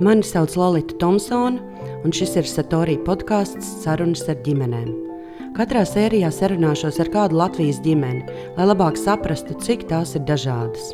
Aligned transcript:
Mani 0.00 0.22
sauc 0.22 0.56
Lorita 0.56 0.92
Thompsone, 1.00 1.56
un 2.04 2.12
šis 2.12 2.34
ir 2.36 2.44
Satorija 2.44 3.00
podkāsts 3.06 3.64
Sarunas 3.80 4.26
ar 4.28 4.36
ģimenēm. 4.44 4.90
Katrā 5.56 5.86
sērijā 5.88 6.28
sarunāšos 6.36 7.00
ar 7.00 7.08
kādu 7.14 7.38
Latvijas 7.40 7.80
ģimeni, 7.80 8.26
lai 8.58 8.66
labāk 8.68 9.00
saprastu, 9.00 9.56
cik 9.56 9.86
tās 9.88 10.12
ir 10.18 10.26
dažādas. 10.28 10.92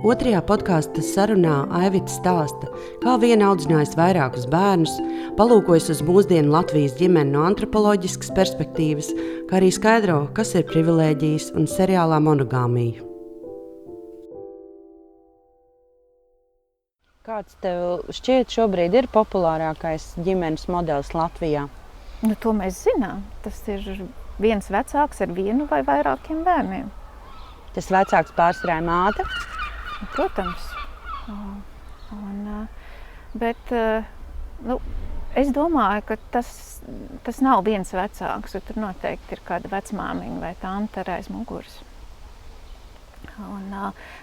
Otrajā 0.00 0.40
podkāstu 0.48 1.04
sarunā 1.04 1.62
Aivita 1.76 2.08
stāsta, 2.12 2.72
kā 3.04 3.18
viena 3.20 3.52
audzinājusi 3.52 4.00
vairākus 4.00 4.48
bērnus, 4.48 4.96
palūkojas 5.36 5.92
uz 5.92 6.04
mūsdienu 6.08 6.56
Latvijas 6.56 6.96
ģimeni 6.96 7.36
no 7.36 7.44
antropoloģiskas 7.50 8.32
perspektīvas, 8.36 9.12
kā 9.50 9.60
arī 9.60 9.72
skaidro, 9.76 10.22
kas 10.32 10.56
ir 10.56 10.64
privilēģijas 10.72 11.52
un 11.52 11.68
seriālā 11.68 12.24
monogāmija. 12.24 13.13
Kāds 17.24 17.54
tev 17.64 18.02
šķiet 18.12 18.52
šobrīd 18.52 18.92
ir 18.98 19.06
populārākais 19.08 20.10
ģimenes 20.26 20.66
modelis 20.68 21.14
Latvijā? 21.16 21.62
Nu, 22.20 22.34
to 22.36 22.52
mēs 22.52 22.82
zinām. 22.84 23.22
Tas 23.40 23.62
ir 23.72 24.02
viens 24.44 24.68
vecāks 24.68 25.22
ar 25.24 25.32
vienu 25.32 25.64
vai 25.70 25.78
vairākiem 25.86 26.42
bērniem. 26.44 26.90
Tas 27.72 27.88
vecāks 27.94 28.34
pārstrāja 28.36 28.84
māte? 28.84 29.24
Protams. 30.12 30.68
Un, 31.30 32.68
bet 33.40 33.72
nu, 33.72 34.76
es 35.32 35.48
domāju, 35.56 36.04
ka 36.10 36.20
tas, 36.36 36.52
tas 37.24 37.40
nav 37.40 37.64
viens 37.64 37.96
vecāks. 37.96 38.60
Tur 38.68 38.84
noteikti 38.84 39.38
ir 39.38 39.44
kāda 39.48 39.72
vecmāmiņa 39.72 40.44
vai 40.44 40.52
tante 40.60 41.08
aiz 41.16 41.32
muguras. 41.32 41.80
Un, 43.42 43.72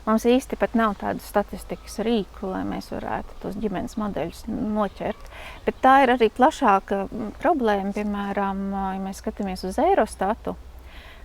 mums 0.05 0.25
īsti 0.29 0.55
pat 0.59 0.75
nav 0.79 0.93
tādu 1.01 1.19
statistikas 1.25 1.99
rīku, 2.05 2.47
lai 2.47 2.61
mēs 2.67 2.91
varētu 2.93 3.35
tos 3.41 3.57
ģimenes 3.59 3.97
modeļus 3.99 4.45
noķert. 4.47 5.31
Bet 5.65 5.81
tā 5.83 5.97
ir 6.05 6.13
arī 6.15 6.29
plašāka 6.31 7.03
problēma. 7.41 7.91
Piemēram, 7.97 8.61
ja 8.71 8.99
mēs 9.03 9.19
skatāmies 9.19 9.65
uz 9.67 9.79
Eirostatu, 9.83 10.55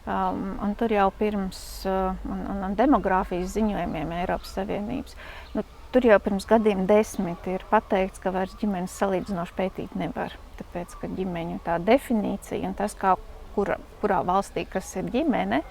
um, 0.07 0.43
un 0.67 0.75
tur 0.79 0.95
jau 0.97 1.07
pirms 1.19 1.61
uh, 1.87 2.17
un, 2.27 2.43
un, 2.57 2.65
un 2.71 2.77
demogrāfijas 2.79 3.55
ziņojumiem 3.55 4.15
Eiropas 4.19 4.57
Savienības, 4.59 5.15
nu, 5.55 5.63
tur 5.95 6.09
jau 6.11 6.19
pirms 6.23 6.49
gadiem 6.49 6.87
desmit 6.91 7.47
ir 7.51 7.65
pateikts, 7.71 8.21
ka 8.23 8.35
vairs 8.35 8.57
ģimenes 8.61 8.99
salīdzinoši 8.99 9.57
pētīt 9.57 9.95
nevar. 9.99 10.35
Tāpēc, 10.59 10.99
ka 11.01 11.11
ģimeņu 11.13 11.61
tā 11.67 11.79
definīcija 11.87 12.67
un 12.69 12.75
tas, 12.77 12.97
kā, 12.99 13.15
kura, 13.55 13.79
kurā 14.03 14.23
valstī 14.27 14.67
kas 14.69 14.91
ir 14.99 15.11
ģimene, 15.13 15.63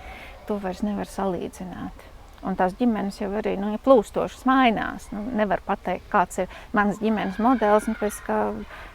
to 0.48 0.60
vairs 0.62 0.84
nevar 0.86 1.10
salīdzināt. 1.10 2.12
Un 2.46 2.58
tās 2.60 2.76
ģimenes 2.78 3.18
jau 3.18 3.32
arī 3.40 3.56
nu, 3.58 3.72
plūstošas 3.82 4.44
mainās. 4.46 5.08
Nu, 5.14 5.24
nevar 5.40 5.64
pateikt, 5.66 6.06
kāds 6.12 6.44
ir 6.44 6.60
mans 6.78 7.00
ģimenes 7.02 7.40
modelis. 7.42 7.88
Nu, 7.90 7.96
pēc, 7.98 8.20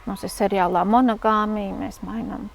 mums 0.07 0.23
ir 0.23 0.31
seriālā 0.31 0.85
monogāmija, 0.87 1.75
mēs 1.75 1.99
mainām 2.07 2.47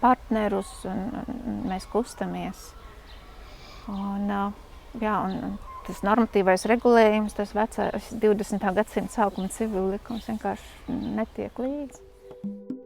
partnerus 0.00 0.70
un, 0.88 1.04
un 1.34 1.60
mēs 1.68 1.84
kustamies. 1.92 2.70
Un, 3.92 4.32
jā, 5.02 5.18
un, 5.26 5.58
tas 5.84 6.00
normatīvais 6.06 6.64
regulējums, 6.72 7.36
tas 7.36 7.52
vecais 7.56 8.08
20. 8.24 8.64
gadsimta 8.78 9.18
sākuma 9.18 9.52
civil 9.52 9.92
likums 9.92 10.30
vienkārši 10.30 10.96
netiek 11.20 11.60
līdzi. 11.60 12.83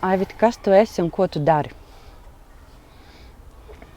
Aivita, 0.00 0.34
kas 0.38 0.56
tu 0.62 0.70
esi 0.70 1.00
un 1.02 1.10
ko 1.10 1.26
tu 1.26 1.40
dari? 1.42 1.70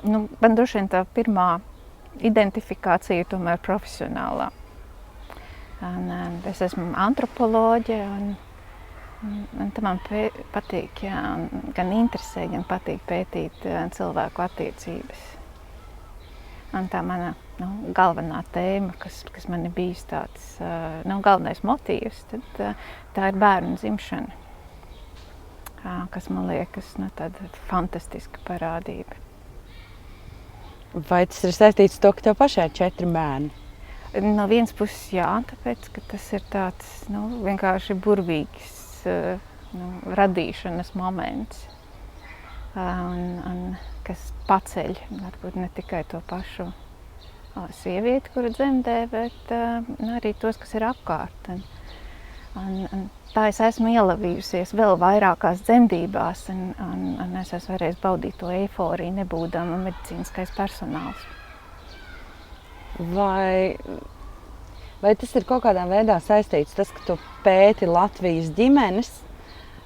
Nu, 0.01 0.23
man 0.41 0.55
droši 0.57 0.79
vien 0.79 0.87
tā 0.89 1.03
pirmā 1.05 1.59
identifikācija 2.25 3.27
tomēr 3.29 3.61
profesionālā. 3.61 4.47
Un, 5.85 6.09
un 6.09 6.39
es 6.49 6.63
esmu 6.65 6.87
antropoloģe 7.05 7.99
un, 8.01 8.33
un, 9.27 9.37
un 9.61 9.71
man 9.85 10.01
pē, 10.07 10.25
patīk, 10.55 11.05
jā, 11.05 11.21
gan 11.77 11.93
interesē, 11.93 12.47
gan 12.49 12.65
patīk 12.65 13.05
pētīt 13.05 13.61
cilvēku 13.93 14.45
attiecības. 14.49 15.23
Un 16.77 16.89
tā 16.89 17.05
mana 17.05 17.35
nu, 17.61 17.93
galvenā 17.93 18.41
tēma, 18.55 18.97
kas, 18.97 19.21
kas 19.29 19.45
man 19.53 19.69
ir 19.69 19.77
bijis 19.77 20.07
tāds 20.09 20.55
nu, 21.05 21.21
galvenais 21.21 21.61
motīvs, 21.61 22.25
tad, 22.33 22.63
tā 23.13 23.29
ir 23.29 23.37
bērnu 23.37 23.77
dzimšana 23.77 24.41
kas 25.83 26.29
man 26.29 26.47
liekas 26.49 26.93
nu, 27.01 27.09
fantastiska 27.69 28.41
parādība. 28.47 29.17
Vai 30.91 31.23
tas 31.25 31.39
ir 31.47 31.55
saistīts 31.55 31.97
ar 31.97 32.03
to, 32.03 32.11
ka 32.17 32.25
tev 32.27 32.37
pašai 32.39 32.67
ir 32.67 32.77
četri 32.77 33.07
bērni? 33.07 33.51
No 34.11 34.43
vienas 34.51 34.73
puses, 34.75 35.05
jā, 35.15 35.29
tāpēc 35.47 35.87
tas 36.11 36.25
ir 36.35 36.43
tāds 36.51 36.89
nu, 37.07 37.23
vienkārši 37.45 37.95
burvīgs 37.95 39.05
nu, 39.07 39.87
radīšanas 40.19 40.91
moments, 40.99 41.61
un, 42.75 43.21
un, 43.47 43.61
kas 44.03 44.25
paceļ 44.49 44.97
varbūt 45.13 45.55
ne 45.61 45.69
tikai 45.77 46.03
to 46.11 46.19
pašu 46.27 46.67
sievieti, 47.79 48.33
kura 48.35 48.51
dzemdē, 48.51 48.97
bet 49.11 49.55
nu, 49.55 50.11
arī 50.17 50.33
tos, 50.39 50.59
kas 50.59 50.75
ir 50.75 50.89
apkārt. 50.91 51.51
Un, 51.55 51.63
un, 52.59 52.85
un 52.91 53.03
tā 53.33 53.47
es 53.51 53.59
esmu 53.63 53.91
ielavījusies 53.93 54.73
vēl 54.75 54.97
vairākās 55.01 55.63
dzemdībās, 55.67 56.45
un, 56.53 56.61
un, 56.83 57.05
un 57.23 57.37
es 57.41 57.53
esmu 57.55 57.77
varējis 57.77 58.01
baudīt 58.03 58.37
to 58.41 58.51
eifóriju, 58.53 59.15
nebūdama 59.21 59.79
medicīniskais 59.85 60.53
personāls. 60.57 61.25
Vai, 63.15 63.77
vai 65.01 65.15
tas 65.17 65.35
ir 65.39 65.47
kaut 65.47 65.63
kādā 65.65 65.87
veidā 65.89 66.19
saistīts 66.21 66.75
tas, 66.77 66.91
ka 66.91 67.05
tu 67.07 67.19
pēti 67.45 67.87
Latvijas 67.89 68.51
ģimenes, 68.57 69.11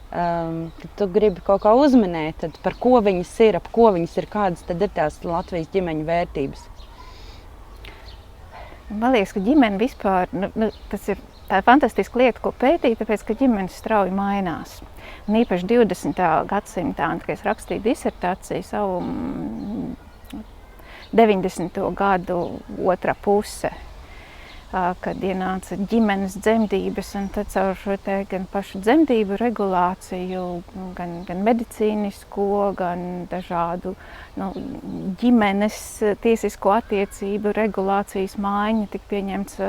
um, 0.10 0.58
ka 0.82 0.90
tu 1.00 1.10
gribi 1.14 1.44
kaut 1.46 1.64
kā 1.64 1.76
uzminēt, 1.78 2.48
par 2.66 2.78
ko 2.82 2.98
viņas 3.06 3.36
ir, 3.46 3.60
ap 3.62 3.70
ko 3.76 3.92
viņas 3.96 4.18
ir, 4.20 4.32
kādas 4.32 4.66
tad 4.68 4.82
ir 4.82 4.92
tās 4.96 5.22
Latvijas 5.24 5.70
ģimeņu 5.76 6.10
vērtības? 6.10 6.72
Man 8.90 9.16
liekas, 9.16 9.32
ka 9.34 9.42
ģimene 9.42 9.82
vispār, 9.82 10.30
nu, 10.36 10.52
nu, 10.54 10.68
tas 10.92 11.08
ir 11.10 11.22
Tā 11.46 11.60
ir 11.62 11.66
fantastiska 11.66 12.18
lieta, 12.18 12.42
ko 12.42 12.50
pētīt, 12.58 12.98
tāpēc 12.98 13.22
ka 13.28 13.36
ģimenes 13.38 13.76
strauji 13.78 14.14
mainās. 14.16 14.80
Un 15.30 15.38
īpaši 15.44 15.68
20. 15.70 16.22
gadsimtā, 16.50 17.10
kad 17.22 17.34
es 17.36 17.44
rakstīju 17.46 17.84
disertāciju, 17.86 18.66
savu 18.66 19.02
90. 21.14 21.70
Mm, 21.70 21.92
gadu 22.00 22.40
otrā 22.82 23.14
puse, 23.14 23.70
kad 24.74 25.22
ienāca 25.24 25.78
ģimenes 25.78 26.40
dzemdības, 26.42 27.12
un 27.20 27.30
tad 27.36 27.52
caur 27.54 27.78
šo 27.80 27.96
te 28.02 28.18
gan 28.32 28.48
pašu 28.52 28.82
dzemdību 28.82 29.38
regulāciju, 29.40 30.42
gan, 30.98 31.14
gan 31.30 31.46
medicīnisko, 31.46 32.50
gan 32.80 33.06
dažādu 33.32 33.94
nu, 34.42 34.50
ģimenes 35.22 35.80
tiesisko 36.26 36.74
attiecību 36.80 37.54
regulācijas 37.56 38.36
maiņa 38.42 38.92
tika 38.98 39.14
pieņemts 39.14 39.62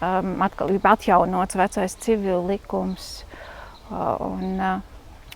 um, 0.00 0.36
atkal 0.44 0.72
ir 0.74 0.86
atjaunots 0.86 1.58
vecais 1.58 1.96
civil 2.02 2.46
likums. 2.48 3.24
Uh, 3.90 4.16
un, 4.20 4.56
uh, 4.58 4.80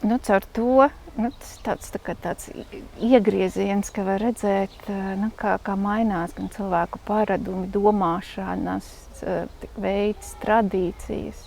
nu, 0.02 0.18
caur 0.18 0.46
to 0.52 0.88
nu, 1.20 1.30
tas 1.38 1.52
tāds, 1.64 1.92
tā 1.94 2.14
tāds 2.14 2.50
iegrieziens, 2.98 3.92
ka 3.94 4.04
var 4.06 4.22
redzēt, 4.24 4.74
uh, 4.88 5.12
nu, 5.20 5.30
kā, 5.38 5.56
kā 5.62 5.76
mainās 5.78 6.34
gan 6.36 6.50
cilvēku 6.52 7.02
paradumi, 7.06 7.70
domāšanas 7.70 8.90
veids, 9.76 10.34
tradīcijas. 10.40 11.46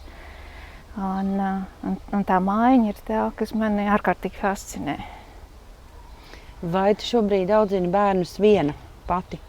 Un, 0.94 1.31
un, 1.41 1.95
un 2.13 2.25
tā 2.30 2.38
maiņa 2.38 2.92
ir 2.92 3.00
tā, 3.07 3.24
kas 3.39 3.56
mani 3.57 3.88
ārkārtīgi 3.89 4.38
fascinē. 4.38 5.00
Vai 6.62 6.92
tu 6.95 7.07
šobrīd 7.07 7.50
audzini 7.50 7.89
bērnus 7.92 8.38
viena 8.39 8.77
pati? 9.09 9.42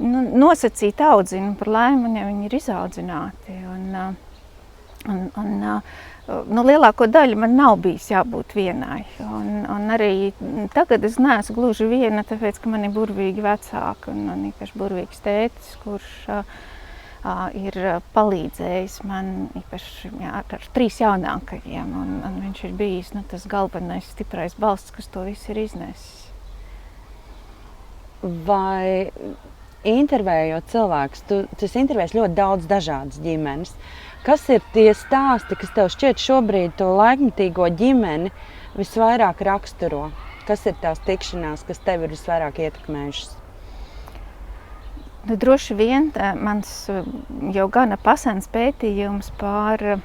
Nu, 0.00 0.22
nosacīt 0.44 1.00
audzinu, 1.04 1.54
par 1.60 1.70
laimi 1.72 2.06
man 2.06 2.16
jau 2.20 2.30
viņi 2.30 2.48
ir 2.48 2.56
izaudzināti. 2.58 3.58
Un, 3.72 4.16
un, 5.12 5.22
un, 5.42 5.54
nu, 6.48 6.64
lielāko 6.66 7.08
daļu 7.10 7.38
man 7.42 7.56
nav 7.58 7.78
bijis 7.84 8.10
jābūt 8.12 8.54
vienai. 8.56 9.02
Un, 9.26 9.64
un 9.66 9.94
arī 9.94 10.32
tagad 10.74 11.04
es 11.08 11.18
neesmu 11.22 11.56
gluži 11.58 11.88
viena, 11.90 12.24
tāpēc, 12.26 12.62
ka 12.62 12.72
man 12.72 12.86
ir 12.86 12.94
burvīgi 12.94 13.44
vecāki 13.44 14.12
un, 14.14 14.28
un 14.34 14.44
īpaši 14.52 14.78
burvīgs 14.78 15.24
tētis, 15.24 15.74
kurš 15.82 16.12
uh, 16.30 16.60
ir 17.54 17.78
palīdzējis 18.14 18.98
man 19.06 19.30
īpaši 19.58 20.10
jā, 20.22 20.42
ar 20.42 20.66
trīs 20.74 20.98
jaunākajiem. 21.02 21.94
Un, 22.02 22.18
un 22.26 22.40
viņš 22.46 22.64
ir 22.66 22.74
bijis 22.78 23.12
nu, 23.16 23.22
tas 23.28 23.46
galvenais 23.50 24.08
stiprais 24.10 24.56
balsts, 24.58 24.94
kas 24.94 25.10
to 25.12 25.26
visu 25.28 25.52
ir 25.54 25.62
iznesis. 25.66 26.18
Vai 28.22 29.10
intervējot 29.88 30.70
cilvēkus, 30.72 31.24
tu, 31.28 31.42
tu 31.58 31.68
intervējies 31.80 32.16
ļoti 32.16 32.36
daudz 32.38 32.68
dažādas 32.70 33.20
ģimenes. 33.22 33.74
Kas 34.22 34.44
ir 34.54 34.62
tie 34.74 34.92
stāsti, 34.94 35.56
kas 35.58 35.72
tev 35.74 35.88
šķiet 35.90 36.22
šobrīd 36.22 36.76
to 36.78 36.92
laikmetīgo 36.94 37.66
ģimeni 37.74 38.30
visvairāk 38.78 39.42
raksturo? 39.48 40.10
Kas 40.46 40.62
ir 40.66 40.76
tās 40.82 41.02
tikšanās, 41.06 41.64
kas 41.66 41.82
tev 41.82 42.06
ir 42.06 42.14
visvairāk 42.14 42.60
ietekmējušas? 42.62 43.38
Nu, 45.22 45.36
droši 45.38 45.74
vien 45.78 46.08
mans 46.42 46.70
jau 47.54 47.66
gana 47.70 47.98
pasens 47.98 48.48
pētījums 48.50 49.30
par 49.38 49.82
uh, 49.94 50.00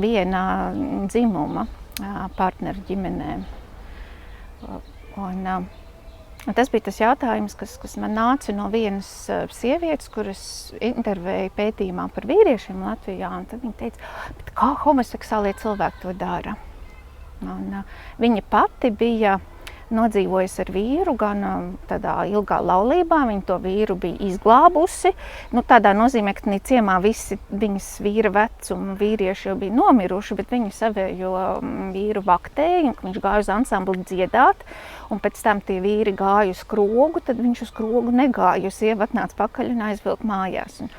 viena 0.00 0.44
dzimuma 1.08 1.66
uh, 1.66 2.22
partneru 2.38 2.80
ģimenēm. 2.88 3.44
Un, 5.16 5.42
uh, 5.44 5.85
tas 6.54 6.70
bija 6.70 6.86
tas 6.86 7.00
jautājums, 7.00 7.56
kas, 7.58 7.74
kas 7.82 7.96
man 7.98 8.14
nāca 8.14 8.54
no 8.54 8.68
vienas 8.70 9.08
sievietes, 9.56 10.10
kuras 10.14 10.44
intervēja 10.78 11.50
pētījumā 11.56 12.06
par 12.14 12.28
vīriešiem 12.30 12.84
Latvijā. 12.86 13.32
Viņa 13.50 13.74
teica, 13.80 14.12
kā 14.54 14.70
homoseksuālie 14.84 15.56
cilvēki 15.58 16.04
to 16.04 16.14
dara. 16.20 16.56
Un, 17.42 17.82
viņa 18.22 18.44
pati 18.50 18.92
bija 18.94 19.36
nodzīvojusi 19.94 20.60
ar 20.64 20.70
vīru, 20.74 21.14
gan 21.18 21.42
um, 21.46 21.66
tādā 21.90 22.16
ilgā 22.30 22.58
laulībā. 22.64 23.20
Viņa 23.28 23.44
to 23.48 23.58
vīru 23.62 23.96
bija 24.00 24.18
izglābusi. 24.28 25.12
Nu, 25.54 25.62
tādā 25.66 25.92
nozīmē, 25.96 26.34
ka 26.36 26.50
ne 26.50 26.58
ciemā 26.58 26.98
visi 27.04 27.38
viņas 27.50 27.88
vīra 28.04 28.32
vecuma 28.34 28.96
vīrieši 28.98 29.50
jau 29.50 29.56
bija 29.60 29.76
nomiruši, 29.76 30.38
bet 30.38 30.52
viņa 30.54 30.74
savējo 30.74 31.32
um, 31.38 31.72
vīru 31.94 32.24
vaktēja, 32.26 32.96
viņš 33.02 33.22
gāja 33.22 33.44
uz 33.44 33.50
ansambli 33.52 34.04
dziedāt. 34.06 34.66
Un 35.12 35.22
pēc 35.22 35.42
tam 35.44 35.62
tie 35.62 35.78
vīri 35.82 36.14
gāja 36.16 36.54
uz 36.54 36.62
krogu, 36.66 37.22
tad 37.24 37.42
viņš 37.42 37.66
uz 37.68 37.74
krogu 37.74 38.14
negāja. 38.14 38.72
Sieva 38.74 39.06
atnāca 39.06 39.38
pakaļ 39.38 39.74
un 39.76 39.84
aizvilka 39.90 40.26
mājās. 40.26 40.80
Un, 40.82 40.94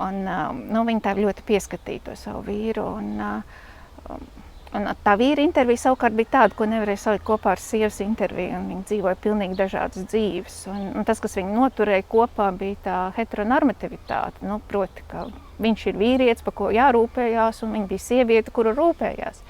un, 0.00 0.22
um, 0.24 0.62
nu, 0.72 0.84
viņa 0.88 1.08
tā 1.08 1.16
ļoti 1.18 1.44
pieskatīja 1.48 2.08
to 2.08 2.16
savu 2.18 2.46
vīru. 2.48 2.86
Un, 3.00 3.16
um, 3.20 4.30
Un 4.70 4.86
tā 5.02 5.16
vīra 5.18 5.42
intervija 5.42 5.82
savukārt 5.82 6.14
bija 6.14 6.30
tāda, 6.30 6.54
ko 6.54 6.66
nevarēja 6.70 7.00
salikt 7.02 7.24
kopā 7.26 7.56
ar 7.56 7.62
sievas 7.62 7.96
interviju. 8.04 8.60
Viņa 8.68 8.84
dzīvoja 8.86 9.18
pilnīgi 9.18 9.58
dažādas 9.58 10.06
dzīves. 10.12 10.60
Un, 10.70 10.84
un 11.00 11.06
tas, 11.08 11.18
kas 11.22 11.34
viņu 11.40 11.56
noturēja 11.56 12.04
kopā, 12.06 12.46
bija 12.54 12.78
tā 12.84 12.98
heteronormativitāte. 13.16 14.44
Nu, 14.46 14.60
proti, 14.70 15.02
ka 15.10 15.26
viņš 15.58 15.86
ir 15.90 15.98
vīrietis, 15.98 16.46
par 16.46 16.54
ko 16.60 16.70
jārūpējās, 16.76 17.64
un 17.66 17.74
viņa 17.74 17.90
bija 17.90 18.04
sieviete, 18.04 18.54
kura 18.54 18.76
rūpējās. 18.78 19.42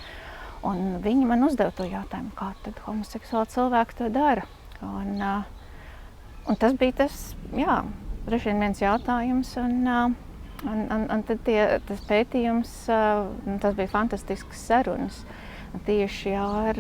Un 0.70 0.96
viņi 1.04 1.28
man 1.28 1.44
uzdeva 1.44 1.74
to 1.76 1.84
jautājumu, 1.88 2.32
kā 2.40 2.54
tad 2.64 2.80
homoseksuāli 2.86 3.52
cilvēki 3.52 4.00
to 4.00 4.08
dara. 4.16 4.48
Un, 4.80 5.20
un 5.20 6.60
tas 6.60 6.72
bija 6.80 6.96
tas, 7.04 7.20
jā, 7.52 7.82
viens 8.64 8.80
jautājums. 8.80 9.52
Un, 9.60 10.16
Un, 10.60 10.80
un, 10.92 11.06
un 11.08 11.22
tad 11.24 11.40
tie, 11.46 11.60
tas 11.88 12.02
pētījums, 12.04 12.72
tas 13.62 13.76
bija 13.78 13.88
fantastisks 13.88 14.66
sarunas 14.68 15.22
tieši 15.86 16.34
ar 16.36 16.78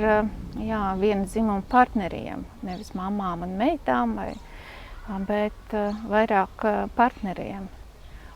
jā, 0.58 0.80
viena 1.00 1.24
dzimuma 1.24 1.62
partneriem, 1.70 2.42
nevis 2.66 2.92
mamām 2.98 3.44
un 3.46 3.54
meitām, 3.60 4.16
vai, 4.18 4.34
bet 5.28 5.76
vairāk 6.10 6.66
partneriem. 6.98 7.68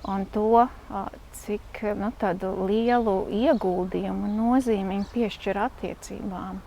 Un 0.05 0.27
to, 0.29 0.67
cik 1.41 1.81
nu, 1.97 2.11
lielu 2.69 3.15
ieguldījumu 3.33 4.29
un 4.29 4.35
nozīmi 4.37 4.99
viņi 4.99 5.07
piešķir 5.15 5.61
attiecībām. 5.65 6.59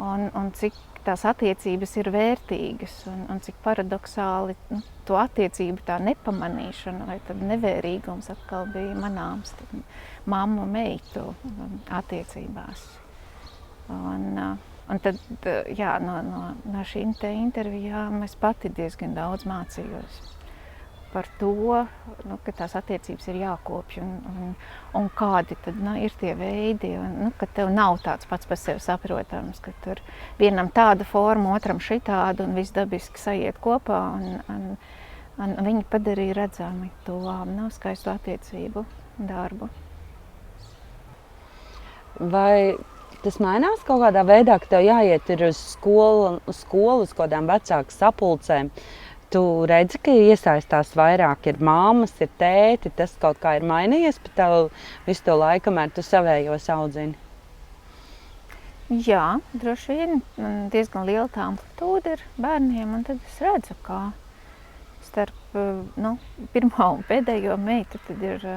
Un, 0.00 0.26
un 0.34 0.50
cik 0.58 0.74
tās 1.04 1.24
attiecības 1.28 1.92
ir 2.00 2.10
vērtīgas 2.14 2.96
un, 3.10 3.26
un 3.32 3.42
cik 3.44 3.58
paradoxāli 3.64 4.56
nu, 4.70 4.80
to 5.08 5.18
attiecību 5.20 5.84
tā 5.86 5.98
nepamanīšana 6.04 7.06
vai 7.08 7.18
nevērīgums 7.52 8.30
atkal 8.34 8.68
bija 8.72 8.96
manāms 8.98 9.54
mammu 10.30 10.66
meitu 10.70 11.30
attiecībās. 12.00 12.84
Un, 13.90 14.26
un 14.40 15.00
tad, 15.02 15.18
jā, 15.76 15.96
no, 16.04 16.20
no, 16.26 16.42
no 16.70 16.84
šīm 16.86 17.16
te 17.18 17.32
intervijām 17.34 18.22
es 18.26 18.36
pati 18.38 18.70
diezgan 18.74 19.16
daudz 19.18 19.48
mācījos 19.50 20.20
par 21.12 21.26
to, 21.38 21.86
nu, 22.28 22.36
ka 22.44 22.52
tās 22.54 22.76
attiecības 22.78 23.28
ir 23.30 23.40
jākopja 23.42 24.02
un, 24.04 24.12
un, 24.30 24.52
un 24.98 25.08
kādi 25.16 25.56
tad, 25.64 25.78
nu, 25.82 25.96
ir 25.98 26.14
tie 26.20 26.32
veidi. 26.38 26.92
Un, 26.98 27.16
nu, 27.24 27.30
ka 27.38 27.48
tev 27.50 27.72
nav 27.74 27.98
tāds 28.04 28.28
pats 28.30 28.48
par 28.48 28.60
sevi 28.60 28.82
saprotams, 28.84 29.58
ka 29.64 29.74
tur 29.84 30.02
vienam 30.38 30.70
tāda 30.74 31.06
forma, 31.08 31.56
otram 31.56 31.82
šitāda 31.82 32.46
un 32.46 32.54
viss 32.58 32.74
dabiski 32.76 33.20
sajiet 33.20 33.58
kopā. 33.62 34.00
Un, 34.20 34.38
un, 34.54 34.70
un 35.40 35.58
viņi 35.66 35.84
padarīja 35.90 36.38
redzami 36.42 36.92
to 37.08 37.18
nu, 37.50 37.68
skaistu 37.74 38.12
attiecību 38.14 38.86
darbu. 39.18 39.70
Vai 42.20 42.76
tas 43.24 43.36
mainās 43.42 43.82
kaut 43.84 44.02
kādā 44.04 44.22
veidā, 44.24 44.56
ka 44.60 44.76
tev 44.76 44.86
jāiet 44.86 45.28
uz 45.48 45.58
skolu, 45.74 46.40
uz 46.48 46.62
skolu, 46.64 47.04
uz 47.04 47.14
kādām 47.16 47.48
vecāku 47.50 47.92
sapulcēm? 47.94 48.70
Uh, 48.70 49.09
Tu 49.30 49.40
redzi, 49.70 49.98
ka 50.02 50.10
iesaistās 50.10 50.88
vairāk, 50.98 51.44
ir 51.46 51.60
māmas, 51.62 52.16
ir 52.18 52.30
tēti. 52.40 52.90
Tas 52.98 53.12
kaut 53.22 53.38
kā 53.42 53.54
ir 53.60 53.66
mainījies 53.66 54.18
pa 54.24 54.32
tavu 54.40 54.62
visu 55.06 55.22
to 55.28 55.36
laiku, 55.38 55.68
kamēr 55.68 55.92
tu 55.94 56.02
savējos 56.02 56.66
audzini. 56.74 57.14
Jā, 58.90 59.38
droši 59.54 59.94
vien 59.94 60.22
diezgan 60.72 61.06
liela 61.06 61.28
tā 61.30 61.44
amplitūda 61.46 62.16
ir 62.16 62.24
bērniem. 62.42 62.96
Tad 63.06 63.20
es 63.28 63.36
redzu, 63.44 63.76
kā 63.86 64.00
starp 65.06 65.54
nu, 65.94 66.16
pirmo 66.50 66.88
un 66.96 67.04
pēdējo 67.06 67.54
meitu 67.60 68.00
ir. 68.18 68.48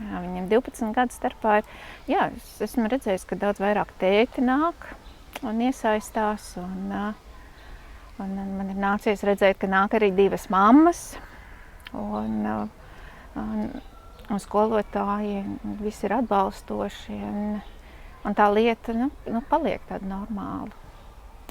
Jā, 0.00 0.20
viņam 0.22 0.46
12 0.48 0.94
gadu 0.96 1.12
starpā 1.12 1.56
ir. 1.60 1.74
Jā, 2.08 2.28
es 2.38 2.62
esmu 2.68 2.86
redzējis, 2.88 3.26
ka 3.26 3.36
daudz 3.42 3.58
vairāk 3.60 3.90
tēti 3.98 4.46
nāk 4.46 4.86
un 5.42 5.58
iesaistās. 5.66 6.54
Un, 6.62 6.94
uh, 6.94 7.29
Un 8.20 8.36
man 8.58 8.68
ir 8.68 8.76
nācies 8.80 9.22
redzēt, 9.24 9.56
ka 9.60 9.68
nāk 9.70 9.94
arī 9.96 10.10
divas 10.12 10.48
mammas. 10.52 11.14
Un, 11.96 12.44
un, 13.40 13.62
un 14.28 14.42
skolotāji 14.42 15.40
visi 15.80 16.04
ir 16.08 16.16
atbalstoši. 16.18 17.16
Un, 17.30 17.60
un 18.28 18.36
tā 18.36 18.50
lieta 18.52 18.94
nu, 18.96 19.08
nu, 19.24 19.42
paliek 19.48 19.86
tāda 19.88 20.08
normāla. 20.10 20.68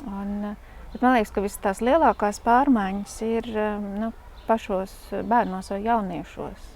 Un, 0.05 0.53
bet 0.93 1.01
man 1.01 1.17
liekas, 1.17 1.33
ka 1.33 1.43
visas 1.43 1.63
tās 1.63 1.81
lielākās 1.83 2.41
pārmaiņas 2.45 3.17
ir 3.27 3.49
nu, 3.99 4.13
pašos 4.45 4.93
bērnos 5.29 5.73
vai 5.73 5.81
jauniešos. 5.87 6.69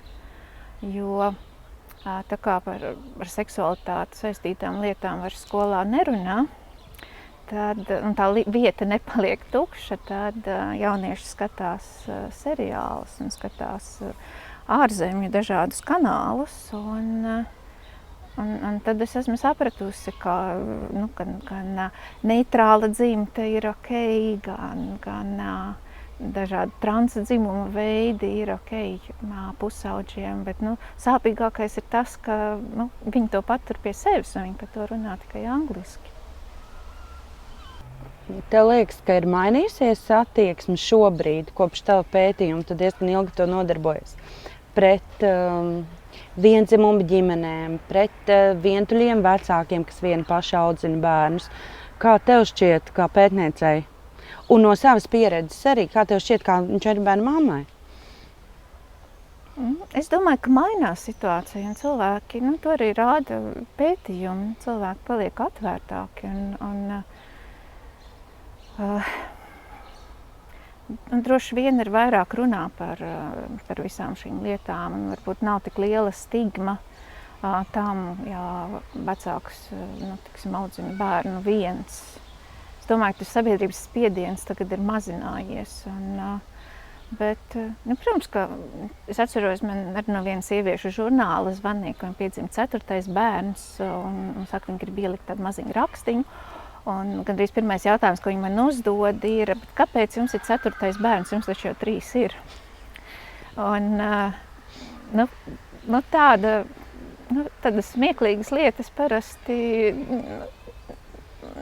Jo 0.90 1.32
tā 2.04 2.38
kā 2.42 2.58
par, 2.66 2.82
par 3.18 3.30
seksualitāti 3.32 4.20
saistītām 4.20 4.82
lietām 4.84 5.22
vairs 5.24 5.46
skolā 5.46 5.86
nerunā, 5.88 6.44
tad 7.50 7.88
tā 7.88 8.30
vieta 8.48 8.88
nepaliek 8.88 9.44
tukša, 9.54 9.98
tad 10.08 10.48
jaunieši 10.80 11.28
skatās 11.28 11.90
seriālus 12.44 13.20
un 13.24 13.34
skatās 13.34 13.90
ārzemju 14.72 15.32
dažādus 15.34 15.84
kanālus. 15.86 16.56
Un, 16.78 17.46
Un, 18.34 18.48
un 18.66 18.80
tad 18.82 18.98
es 19.06 19.12
esmu 19.14 19.36
sapratusi, 19.38 20.10
ka 20.18 20.56
nu, 20.90 21.04
gan, 21.14 21.36
gan 21.46 21.76
neitrāla 22.26 22.90
dzimta 22.90 23.46
ir 23.46 23.68
ok, 23.70 23.92
gan, 24.42 24.80
gan 25.04 25.36
dažādi 26.18 26.74
transdzimuma 26.82 27.68
veidi 27.76 28.32
ir 28.42 28.56
ok 28.56 28.74
pusauģiem. 29.62 30.42
Bet 30.48 30.66
nu, 30.66 30.80
sāpīgākais 31.02 31.78
ir 31.78 31.88
tas, 31.94 32.18
ka 32.26 32.58
nu, 32.58 32.90
viņi 33.06 33.30
to 33.36 33.44
patur 33.46 33.78
pie 33.86 33.94
sevis 33.98 34.34
un 34.34 34.48
viņi 34.48 34.60
par 34.64 34.74
to 34.74 34.90
runā 34.96 35.18
tikai 35.28 35.46
angliski. 35.60 36.18
Tev 38.24 38.70
liekas, 38.70 39.02
ka 39.04 39.18
ir 39.20 39.26
mainījusies 39.28 40.06
attieksme 40.16 40.78
šobrīd, 40.80 41.50
kopš 41.58 41.82
tava 41.90 42.06
pētījuma, 42.08 42.64
tu 42.64 42.78
diezgan 42.80 43.10
ilgi 43.12 43.34
to 43.36 43.48
nodarbojies, 43.52 44.14
pret 44.78 45.26
um, 45.28 45.74
vienzimumu 46.40 47.04
ģimenēm, 47.10 47.82
pret 47.90 48.32
uh, 48.32 48.54
vientuļiem 48.64 49.24
vecākiem, 49.26 49.84
kas 49.90 50.00
vieni 50.06 50.24
paši 50.30 50.56
audzina 50.56 51.02
bērnus. 51.04 51.50
Kā 52.00 52.16
tev 52.24 52.46
šķiet, 52.48 52.94
kā 52.96 53.10
pētniecei? 53.12 53.84
Un 54.56 54.64
no 54.64 54.72
savas 54.80 55.10
pieredzes 55.12 55.60
arī, 55.74 55.90
kā 55.92 56.06
tev 56.08 56.24
šķiet, 56.24 56.48
kā 56.48 56.62
viņš 56.64 56.88
ir 56.94 57.04
bērnu 57.04 57.28
mammai? 57.28 57.60
Mm, 59.58 59.76
es 60.00 60.08
domāju, 60.14 60.46
ka 60.48 60.56
mainās 60.62 61.04
situācija, 61.10 61.66
un 61.68 61.76
cilvēki 61.78 62.40
nu, 62.46 62.56
to 62.64 62.72
arī 62.78 62.94
rāda 62.96 63.44
pētījumi. 63.78 64.56
Cilvēki 64.64 65.08
paliek 65.12 65.46
atvērtāki. 65.50 66.32
Un, 66.32 66.50
un, 66.64 66.82
Uh, 67.04 67.13
un 71.12 71.24
droši 71.26 71.58
vien 71.58 71.80
ir 71.82 71.92
vairāk 71.94 72.34
runā 72.40 72.66
par, 72.78 73.02
uh, 73.04 73.60
par 73.68 73.84
visām 73.84 74.18
šīm 74.20 74.42
lietām, 74.46 74.94
un 74.98 75.14
varbūt 75.14 75.44
nav 75.46 75.62
tik 75.66 75.78
liela 75.84 76.12
stigma 76.16 76.78
uh, 76.80 77.62
tam, 77.76 78.06
ja 78.30 78.44
vecāks 78.94 79.68
nu, 79.74 80.16
tiksim, 80.30 80.56
audzina 80.58 80.96
bērnu 81.00 81.44
viens. 81.46 82.02
Es 82.80 82.90
domāju, 82.90 83.16
ka 83.16 83.24
tas 83.24 83.36
sabiedrības 83.38 83.86
spiediens 83.86 84.48
tagad 84.48 84.74
ir 84.76 84.82
mazinājies. 84.84 85.84
Un, 85.92 86.42
Bet, 87.14 87.56
nu, 87.86 87.96
protams, 87.96 88.28
ka 88.32 88.48
es 89.12 89.20
atceros, 89.22 89.62
man 89.66 89.94
arī 90.00 90.14
no 90.16 90.24
vienas 90.26 90.48
sieviešu 90.50 90.90
žurnāla 90.96 91.52
zvanīja, 91.54 91.98
ka 91.98 92.08
viņam 92.08 92.16
piedzima 92.18 92.54
ceturtais 92.56 93.10
bērns 93.12 93.66
un, 93.86 94.16
un 94.40 94.48
saka, 94.50 94.72
viņi 94.72 94.82
grib 94.82 95.02
ielikt 95.04 95.28
tādu 95.28 95.46
maziņu 95.46 95.76
rakstiņu. 95.78 96.24
Un 96.90 97.22
gandrīz 97.24 97.54
pirmais 97.56 97.86
jautājums, 97.88 98.20
ko 98.20 98.28
viņi 98.28 98.44
man 98.44 98.60
uzdod, 98.66 99.24
ir, 99.24 99.54
kāpēc 99.78 100.18
jums 100.18 100.34
ir 100.36 100.42
ceturtais 100.44 100.98
bērns, 101.00 101.32
jums 101.32 101.48
taču 101.48 101.70
jau 101.70 101.76
trīs 101.80 102.10
ir? 102.20 102.36
Un, 103.56 103.94
nu, 105.16 105.28
nu, 105.88 106.02
tāda, 106.12 106.64
nu, 107.32 107.46
tādas 107.64 107.94
smieklīgas 107.94 108.52
lietas 108.52 108.92
parasti 108.98 109.94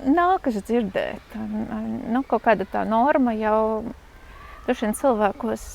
nākas 0.09 0.57
dzirdēt. 0.65 1.37
Un, 1.37 1.99
nu, 2.15 2.23
kaut 2.25 2.47
kāda 2.47 2.65
tā 2.71 2.81
norma 2.89 3.35
jau 3.37 3.61
droši 4.65 4.87
vien 4.87 4.97
cilvēkos 4.97 5.67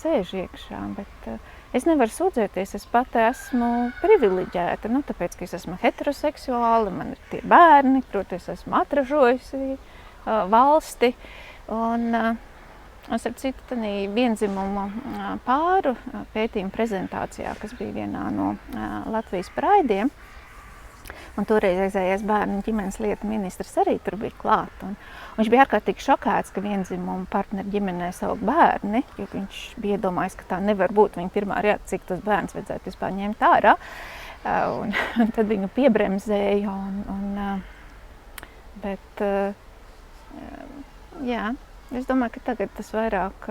sēž 0.00 0.34
iekšā, 0.42 0.82
bet 0.98 1.30
es 1.76 1.86
nevaru 1.88 2.12
sūdzēties, 2.12 2.74
es 2.78 2.86
pati 2.88 3.20
esmu 3.28 3.70
privileģēta, 4.02 4.90
nu, 4.92 5.02
tāpēc, 5.06 5.36
ka 5.38 5.46
es 5.46 5.56
esmu 5.58 5.78
heteroseksuāla, 5.82 6.92
man 6.94 7.14
ir 7.14 7.22
tie 7.32 7.42
bērni, 7.44 8.02
protams, 8.12 8.48
es 8.48 8.62
esmu 8.62 8.78
atražojusi 8.80 9.62
uh, 9.74 10.44
valsti, 10.52 11.12
un, 11.74 12.08
uh, 12.16 12.30
un 13.08 13.20
starp 13.20 13.38
citu, 13.40 13.66
tādā 13.70 13.92
vienzimumu 14.14 14.88
pāru 15.46 15.94
pētījuma 16.34 16.72
prezentācijā, 16.74 17.54
kas 17.60 17.76
bija 17.78 17.94
vienā 18.02 18.26
no 18.34 18.54
Latvijas 19.08 19.48
praidiem, 19.56 20.12
Un 21.38 21.46
toreizējais 21.46 22.24
bērnu 22.26 22.64
ģimenes 22.66 22.96
lietu 22.98 23.28
ministrs 23.30 23.76
arī 23.78 23.94
tur 24.02 24.16
bija 24.18 24.34
klāt. 24.40 24.80
Un, 24.82 24.96
viņš 25.36 25.50
bija 25.52 25.62
ārkārtīgi 25.68 26.02
šokēts, 26.02 26.50
ka 26.50 26.62
vienzimumu 26.64 27.28
partneru 27.30 27.70
ģimenē 27.70 28.08
savu 28.16 28.40
bērni, 28.48 29.04
jo 29.20 29.28
viņš 29.30 29.60
bija 29.78 30.00
iedomājis, 30.00 30.34
ka 30.40 30.48
tā 30.54 30.58
nevar 30.64 30.90
būt. 30.96 31.20
Viņa 31.20 31.34
pirmā 31.36 31.60
reakcija, 31.62 32.00
cik 32.00 32.08
tos 32.10 32.24
bērns 32.26 32.58
vajadzētu 32.58 32.90
vispār 32.90 33.14
ņemt 33.20 33.46
ārā. 33.46 33.76
Un, 34.48 34.96
un 35.22 35.32
tad 35.36 35.50
viņu 35.52 35.70
piebremzēja. 35.78 36.74
Un, 36.74 36.98
un, 37.14 37.62
bet, 38.82 39.24
jā, 41.22 41.46
es 41.94 42.10
domāju, 42.10 42.34
ka 42.34 42.46
tagad 42.50 42.74
tas 42.80 42.90
vairāk 42.98 43.50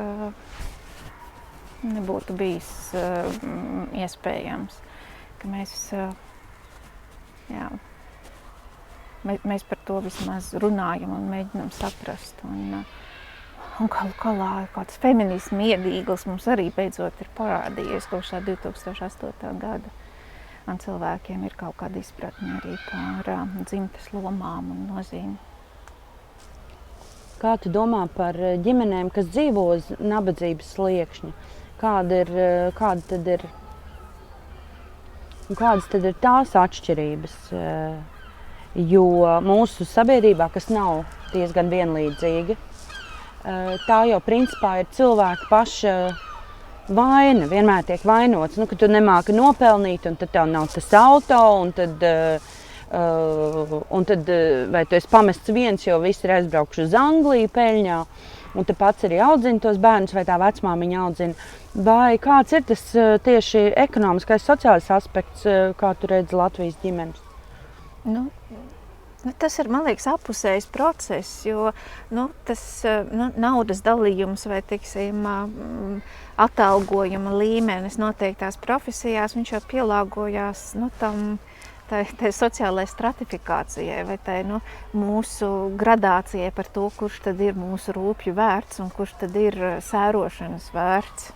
nebūtu 1.87 2.35
bijis 2.35 2.71
iespējams. 3.95 4.81
Ka 5.37 5.55
mēs 5.55 5.91
jā, 7.51 7.67
mēs, 9.27 9.65
par 9.67 9.79
to 9.87 9.99
vismaz 10.05 10.53
runājam 10.61 11.13
un 11.17 11.27
mēģinam 11.31 11.71
saprast. 11.75 12.39
Un, 12.47 12.83
un 13.81 13.91
galu 13.93 14.15
galā 14.21 14.51
kāds 14.75 14.99
feminismu 15.03 15.67
iedīgls 15.71 16.27
mums 16.29 16.47
arī 16.51 16.69
beidzot 16.75 17.21
ir 17.21 17.31
parādījies 17.37 18.09
kopš 18.11 18.37
2008. 18.47 19.53
gada. 19.61 19.93
Un 20.67 20.79
cilvēkiem 20.83 21.45
ir 21.47 21.53
kaut 21.55 21.77
kāda 21.79 22.01
izpratne 22.01 22.57
arī 22.57 22.73
par 22.89 23.29
uh, 23.31 23.45
dzimtes 23.63 24.09
lomām 24.11 24.73
un 24.73 24.81
nozīmi. 24.89 25.37
Kā 27.37 27.53
tu 27.61 27.69
domā 27.69 28.01
par 28.11 28.35
ģimenēm, 28.65 29.11
kas 29.13 29.29
dzīvo 29.29 29.63
uz 29.75 29.91
nabadzības 30.01 30.73
sliekšņa? 30.73 31.31
Kāda 31.77 32.23
ir, 32.23 32.31
kāda 32.75 33.03
tad 33.11 33.27
ir 33.29 33.43
Un 35.47 35.55
kādas 35.55 35.87
tad 35.87 36.03
ir 36.03 36.15
tās 36.19 36.51
atšķirības? 36.59 37.35
Eh, 37.55 37.97
jo 38.91 39.07
mūsu 39.45 39.87
sabiedrībā, 39.87 40.49
kas 40.53 40.67
nav 40.69 41.05
diezgan 41.31 41.71
vienlīdzīga, 41.71 42.57
eh, 42.57 43.77
tā 43.87 44.01
jau 44.09 44.19
principā 44.25 44.79
ir 44.81 44.91
cilvēka 44.91 45.47
paša 45.49 45.95
vaina. 46.89 47.47
Vienmēr 47.47 47.87
tiek 47.87 48.03
vainots, 48.03 48.57
nu, 48.57 48.67
ka 48.67 48.75
tu 48.75 48.87
nemāki 48.91 49.35
nopelnīt, 49.35 50.05
un 50.05 50.15
tad 50.15 50.31
tev 50.31 50.47
nav 50.51 50.67
tas 50.73 50.93
auto, 50.93 51.71
tad, 51.75 52.03
uh, 52.03 53.81
un 53.91 54.05
tad 54.05 54.29
vai 54.71 54.85
tu 54.85 54.95
esi 54.95 55.07
pamests 55.11 55.51
viens, 55.51 55.83
jo 55.83 55.99
visi 55.99 56.23
ir 56.23 56.37
aizbraukuši 56.37 56.85
uz 56.85 56.93
Angliju 56.95 57.49
peļņā. 57.51 57.99
Uh, 57.99 58.36
un 58.57 58.65
tu 58.67 58.75
pats 58.77 59.05
arī 59.07 59.19
audzini 59.23 59.61
tos 59.63 59.79
bērnus, 59.81 60.15
vai 60.17 60.25
tā 60.27 60.37
vecmāmiņa 60.41 61.03
audzina. 61.05 61.49
Vai 61.87 62.17
kāds 62.21 62.55
ir 62.57 62.65
tas 62.67 62.83
eh, 62.97 63.17
tieši 63.23 63.67
ekonomiskais, 63.85 64.45
sociālais 64.47 64.89
aspekts, 64.93 65.45
eh, 65.45 65.73
kā 65.77 65.93
tu 65.99 66.09
redzi 66.09 66.37
Latvijas 66.37 66.79
ģimenes? 66.83 67.21
Nu, 68.07 68.27
Nu, 69.25 69.31
tas 69.33 69.55
ir 69.59 69.67
liekas, 69.83 70.05
apusējs 70.07 70.67
process, 70.71 71.41
jo 71.43 71.71
nu, 72.13 72.27
tas 72.47 72.61
eh, 72.85 73.01
nu, 73.11 73.31
naudas 73.35 73.81
dalījums 73.83 74.45
vai 74.47 74.61
tiksim, 74.63 75.25
atalgojuma 76.39 77.33
līmenis 77.35 77.97
noteiktās 77.99 78.59
profesijās 78.61 79.33
jau 79.35 79.65
pielāgojās 79.67 80.69
nu, 80.77 80.91
tam 81.01 81.39
tai, 81.89 82.03
tai 82.19 82.31
sociālajai 82.35 82.91
stratifikācijai 82.91 84.03
vai 84.07 84.17
tai 84.23 84.41
nu, 84.47 84.59
mūsu 84.97 85.49
gradācijai 85.79 86.51
par 86.55 86.69
to, 86.73 86.87
kurš 86.97 87.21
tad 87.29 87.41
ir 87.43 87.57
mūsu 87.57 87.95
rūpju 87.95 88.35
vērts 88.37 88.83
un 88.83 88.91
kurš 88.93 89.17
tad 89.23 89.35
ir 89.39 89.57
sērošanas 89.87 90.71
vērts 90.75 91.31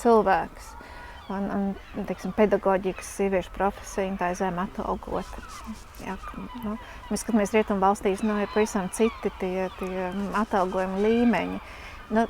cilvēks. 0.00 0.72
Un, 1.32 1.46
un 1.48 2.04
teiksim, 2.04 2.34
pedagoģikas 2.36 3.14
sieviešu 3.16 3.52
profesija 3.54 4.12
tā 4.20 4.34
ir 4.34 4.36
zem 4.36 4.58
atalgota. 4.60 5.40
Jā, 6.04 6.18
nu, 6.66 6.74
mēs 7.08 7.24
skatāmies 7.24 7.54
rietumu 7.56 7.80
valstīs, 7.80 8.20
nu, 8.26 8.36
ir 8.42 8.50
pavisam 8.52 8.90
citi 8.92 9.32
tie, 9.40 9.70
tie 9.78 10.10
atalgojuma 10.36 11.00
līmeņi. 11.00 11.62
Nu, 12.12 12.26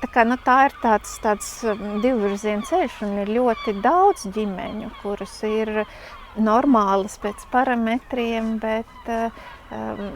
tā, 0.00 0.08
kā, 0.14 0.24
nu, 0.24 0.38
tā 0.40 0.56
ir 0.70 0.76
tāds, 0.80 1.18
tāds 1.20 1.50
divvirziena 2.00 2.64
ceļš 2.64 3.02
un 3.04 3.18
ir 3.26 3.34
ļoti 3.36 3.76
daudz 3.84 4.24
ģimeņu, 4.32 4.88
kuras 5.02 5.36
ir 5.44 5.84
normālas 6.38 7.18
pēc 7.22 7.46
parametriem, 7.50 8.56
bet 8.62 9.10
uh, 9.10 9.46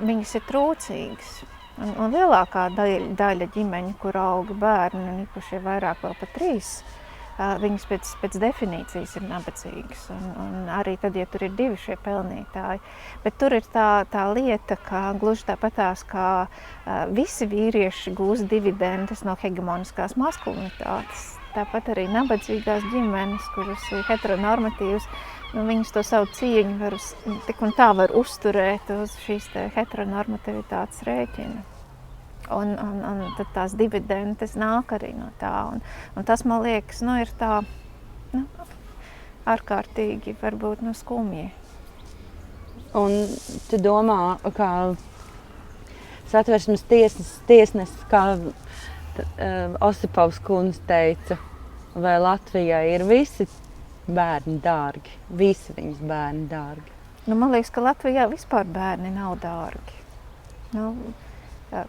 viņas 0.05 0.37
ir 0.39 0.47
trūcīgas. 0.51 1.37
Un, 1.75 1.91
un 1.99 2.13
lielākā 2.15 2.69
daļa, 2.77 3.15
daļa 3.19 3.49
ģimeņu, 3.55 3.97
kur 4.03 4.19
auga 4.21 4.55
bērni, 4.55 5.09
un 5.11 5.25
īpaši 5.25 5.59
vairāk 5.65 6.05
vēl 6.05 6.15
pat 6.21 6.31
trīs, 6.37 6.69
uh, 6.85 7.57
viņas 7.59 7.87
pēc, 7.91 8.13
pēc 8.23 8.39
definīcijas 8.45 9.17
ir 9.19 9.27
nabadzīgas. 9.27 10.07
Un, 10.15 10.25
un 10.45 10.71
arī 10.71 10.95
tad, 11.03 11.19
ja 11.19 11.27
tur 11.31 11.49
ir 11.49 11.57
divi 11.59 11.79
šie 11.83 11.99
pelnītāji. 12.05 12.83
Bet 13.27 13.39
tur 13.43 13.59
ir 13.59 13.67
tā, 13.75 14.05
tā 14.13 14.29
lieta, 14.37 14.79
ka 14.87 15.09
gluži 15.19 15.49
tāpatās, 15.51 16.07
kā 16.07 16.29
uh, 16.47 16.93
visi 17.11 17.51
vīrieši 17.51 18.15
gūs 18.15 18.47
dividendes 18.51 19.27
no 19.27 19.35
hegemoniskās 19.43 20.15
maskulinitātes, 20.21 21.33
tāpat 21.55 21.91
arī 21.95 22.07
nabadzīgās 22.11 22.87
ģimenes, 22.93 23.51
kuras 23.55 23.83
ir 23.95 24.07
heteronormatīvas, 24.09 25.11
nu, 25.55 25.65
viņas 25.69 25.93
to 25.95 26.03
savu 26.07 26.29
cieņu 26.35 26.75
var 26.81 26.97
uz, 26.97 27.13
tik 27.47 27.63
un 27.65 27.73
tā 27.77 27.91
var 27.97 28.15
uzturēt 28.17 28.91
uz 28.97 29.15
šīs 29.25 29.49
heteronormativitātes 29.77 31.05
rēķina. 31.07 31.63
Un, 32.53 32.75
un, 32.77 32.99
un 33.09 33.21
tad 33.39 33.49
tās 33.55 33.75
dividendes 33.79 34.53
nāk 34.61 34.93
arī 34.99 35.15
no 35.17 35.31
tā. 35.41 35.55
Un, 35.73 35.81
un 36.13 36.27
tas, 36.29 36.45
man 36.45 36.61
liekas, 36.67 37.01
nu, 37.07 37.17
ir 37.23 37.31
tā 37.41 37.63
nu, 38.35 38.45
ārkārtīgi 39.49 40.37
varbūt 40.43 40.85
nu, 40.85 40.93
skumji. 40.97 41.49
Un 42.95 43.17
tu 43.71 43.81
domā, 43.81 44.37
kā 44.55 44.71
satversmes 46.31 46.85
tiesnes, 46.91 47.33
tiesnes 47.49 47.97
kā 48.13 48.27
uh, 48.37 49.75
Osipovs 49.83 50.39
kundze 50.45 50.85
teica, 50.87 51.41
vai 51.95 52.19
Latvijai 52.21 52.87
ir 52.93 53.07
visi 53.09 53.49
bērni 54.07 54.59
dārgi. 54.65 55.15
Visi 55.39 55.75
viņas 55.77 56.03
bērni 56.05 56.49
dārgi. 56.51 56.93
Nu, 57.25 57.37
man 57.41 57.55
liekas, 57.55 57.73
ka 57.73 57.85
Latvijā 57.85 58.27
vispār 58.29 58.69
bērni 58.69 59.13
nav 59.15 59.39
dārgi. 59.41 60.01
Nu, 60.75 60.91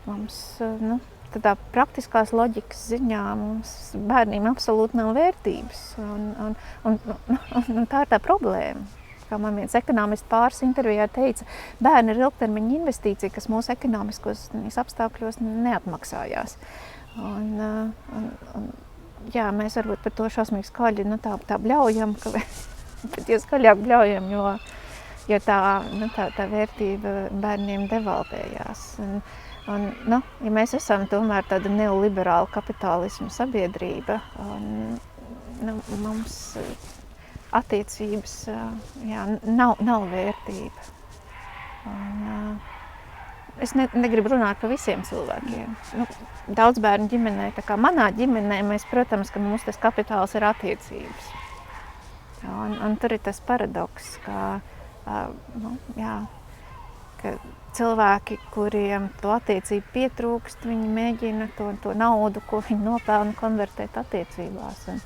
mums, 0.06 0.38
nu, 0.62 1.00
tādā 1.34 1.56
praktiskās 1.74 2.32
loģikas 2.36 2.86
ziņā 2.94 3.24
mums 3.40 3.72
bērniem 4.08 4.48
absolūti 4.52 5.00
nav 5.00 5.12
vērtības. 5.18 5.82
Un, 6.04 6.30
un, 6.46 6.56
un, 6.88 7.00
un, 7.34 7.68
un 7.76 7.90
tā 7.92 8.06
ir 8.06 8.14
tā 8.14 8.22
problēma. 8.24 8.86
Kā 9.26 9.40
man 9.42 9.58
viens 9.58 9.74
ekonomists 9.76 10.28
pāris 10.30 10.62
intervijā 10.64 11.08
teica, 11.10 11.48
bērni 11.84 12.14
ir 12.14 12.22
ilgtermiņa 12.22 12.76
investīcija, 12.80 13.34
kas 13.34 13.50
mūsu 13.50 13.74
ekonomiskos 13.74 14.52
apstākļos 14.84 15.42
neatmaksājās. 15.42 16.60
Un, 17.16 17.48
un, 17.58 18.28
un, 18.54 18.70
jā, 19.34 19.50
mēs 19.56 19.78
varbūt 19.80 20.04
par 20.04 20.14
to 20.18 20.30
šausmīgi 20.38 20.70
skaļi 20.70 21.06
nu, 21.08 21.18
tā, 21.22 21.38
tā 21.48 21.58
bļaujam, 21.62 22.16
ka 22.22 22.34
pat 23.16 23.32
ja 23.32 23.40
skaļāk 23.42 23.82
bļaujam, 23.86 24.30
jo, 24.34 24.46
jo 25.32 25.40
tā, 25.46 25.60
nu, 25.96 26.10
tā, 26.16 26.30
tā 26.38 26.48
vērtība 26.52 27.16
bērniem 27.32 27.88
devalvējās. 27.92 28.86
Un, 29.04 29.16
un, 29.72 29.88
nu, 30.12 30.22
ja 30.46 30.54
mēs 30.60 30.76
esam 30.78 31.08
tomēr 31.12 31.48
tāda 31.50 31.72
neoliberāla 31.72 32.50
kapitālisma 32.54 33.32
sabiedrība, 33.34 34.20
un, 34.46 35.00
nu, 35.64 35.80
mums 36.04 36.38
attiecības 37.56 38.38
jā, 39.08 39.26
nav, 39.48 39.80
nav 39.86 40.08
vērtība. 40.12 40.92
Un, 41.86 42.64
es 43.64 43.74
ne, 43.78 43.88
negribu 43.96 44.34
runāt 44.34 44.60
par 44.62 44.72
visiem 44.72 45.04
cilvēkiem. 45.08 45.76
Nu, 46.00 46.08
daudz 46.58 46.82
bērnu 46.84 47.10
ģimenē, 47.12 47.52
tā 47.56 47.64
kā 47.66 47.78
manā 47.80 48.10
ģimenē, 48.16 48.62
mēs, 48.68 48.88
protams, 48.92 49.32
ka 49.34 49.42
mums 49.44 49.66
tas 49.68 49.80
kapitāls 49.82 50.36
ir 50.36 50.48
attiecības. 50.48 51.34
Jā, 52.44 52.56
un, 52.68 52.78
un 52.86 52.98
tur 53.02 53.16
ir 53.16 53.24
tas 53.26 53.40
paradoks, 53.46 54.18
ka, 54.26 54.60
uh, 55.08 55.30
nu, 55.62 55.76
jā, 56.00 56.20
ka 57.22 57.36
cilvēki, 57.76 58.38
kuriem 58.54 59.10
to 59.22 59.34
attiecību 59.36 59.92
pietrūkst, 59.96 60.68
viņi 60.68 60.92
mēģina 61.00 61.50
to, 61.58 61.72
to 61.84 61.96
naudu, 61.98 62.44
ko 62.50 62.62
viņi 62.66 62.84
nopelna, 62.84 63.36
konvertēt 63.40 63.98
attiecībās. 64.00 64.86
Un, 64.92 65.02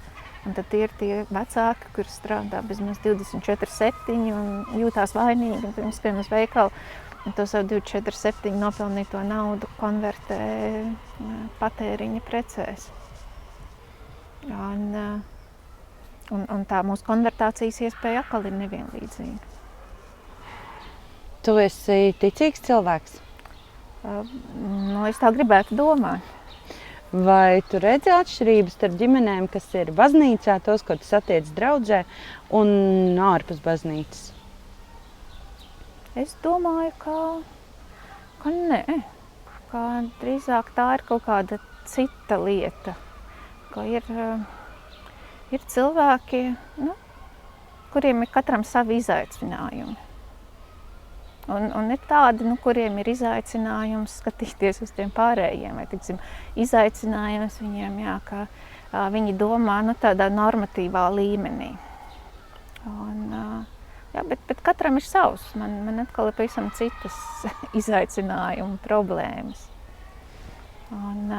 un 0.47 0.57
tad 0.57 0.73
ir 0.77 0.93
tie 0.99 1.23
vecāki, 1.29 1.93
kuri 1.95 2.13
strādā 2.13 2.63
bezmaz 2.65 3.01
24, 3.05 3.69
7 3.77 4.17
un 4.33 4.81
jūtās 4.81 5.15
vainīgi, 5.17 5.61
un 5.63 5.77
pirms 5.77 6.01
skrien 6.01 6.19
uz 6.21 6.29
veikalu 6.33 6.73
to 7.35 7.45
savu 7.49 7.67
247 7.75 8.55
nopelnīto 8.61 9.21
naudu 9.25 9.67
konvertē 9.79 10.39
patēriņa 11.59 12.21
precēs. 12.27 12.87
Un, 14.49 14.83
un, 16.31 16.43
un 16.45 16.65
tā 16.69 16.81
mūsu 16.87 17.05
konvertācijas 17.07 17.81
iespēja 17.89 18.23
atkal 18.23 18.47
ir 18.47 18.55
nevienlīdzīga. 18.59 19.55
Tu 21.43 21.55
esi 21.63 21.99
ticīgs 22.19 22.63
cilvēks? 22.67 23.19
Nu, 24.03 25.03
es 25.07 25.19
tā 25.19 25.31
gribētu 25.35 25.75
domāt. 25.79 26.35
Vai 27.09 27.63
tu 27.65 27.79
redzi 27.81 28.11
atšķirības 28.13 28.75
starp 28.77 28.97
ģimenēm, 28.99 29.47
kas 29.49 29.65
ir 29.73 29.89
baznīcā, 29.97 30.59
tos, 30.61 30.83
ko 30.85 30.93
tu 30.99 31.07
satiec 31.07 31.47
draudzē, 31.57 32.03
un 32.53 33.17
ārpus 33.31 33.63
baznīcas? 33.65 34.27
Es 36.17 36.33
domāju, 36.41 36.89
ka, 36.97 37.15
ka 38.41 38.49
nē, 38.49 38.81
ka 39.69 39.83
drīzāk 40.23 40.71
tā 40.73 40.87
ir 40.97 41.03
kaut 41.05 41.27
kāda 41.27 41.59
cita 41.85 42.39
lieta. 42.41 42.95
Ka 43.69 43.85
ir, 43.85 44.09
ir 45.53 45.67
cilvēki, 45.69 46.41
nu, 46.81 46.97
kuriem 47.93 48.25
ir 48.25 48.33
katram 48.33 48.65
savi 48.65 48.97
izaicinājumi. 49.03 49.97
Un, 51.49 51.71
un 51.73 51.93
ir 51.93 52.01
tādi, 52.09 52.45
nu, 52.45 52.57
kuriem 52.61 52.97
ir 53.01 53.13
izaicinājums 53.13 54.19
skatīties 54.23 54.83
uz 54.85 54.91
tiem 54.97 55.13
pārējiem. 55.13 55.77
Vai, 55.77 55.87
tiksim, 55.89 56.17
izaicinājums 56.57 57.61
viņiem, 57.61 58.01
jā, 58.03 58.19
ka 58.25 58.43
uh, 58.45 59.07
viņi 59.13 59.37
domā 59.37 59.79
nu, 59.85 59.97
tādā 59.97 60.29
normatīvā 60.33 61.07
līmenī. 61.13 61.71
Un, 62.89 63.25
uh, 63.33 63.78
Jā, 64.09 64.23
bet, 64.25 64.41
bet 64.49 64.61
katram 64.65 64.97
ir 64.97 65.05
savs. 65.05 65.43
Man, 65.59 65.81
man 65.85 66.01
atkal 66.01 66.31
ir 66.31 66.37
pavisam 66.37 66.71
citas 66.77 67.17
izaicinājumi, 67.79 68.79
problēmas. 68.85 69.67
Un, 70.89 71.29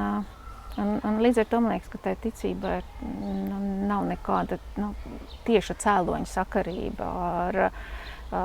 un, 0.78 0.92
un 1.02 1.18
līdz 1.24 1.42
ar 1.42 1.48
to 1.50 1.58
man 1.62 1.74
liekas, 1.74 1.90
ka 1.90 1.98
tai 2.04 2.14
ticībai 2.22 2.76
nu, 3.02 3.58
nav 3.90 4.06
nekāda 4.06 4.60
nu, 4.78 4.92
tieša 5.48 5.74
cēloņa 5.82 6.30
sakarība 6.30 7.08
ar 7.30 7.60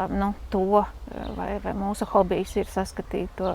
nu, 0.10 0.32
to, 0.50 0.82
vai, 1.38 1.52
vai 1.62 1.76
mūsu 1.78 2.10
hobijs 2.10 2.56
ir 2.58 2.72
saskatīt 2.72 3.38
to 3.38 3.54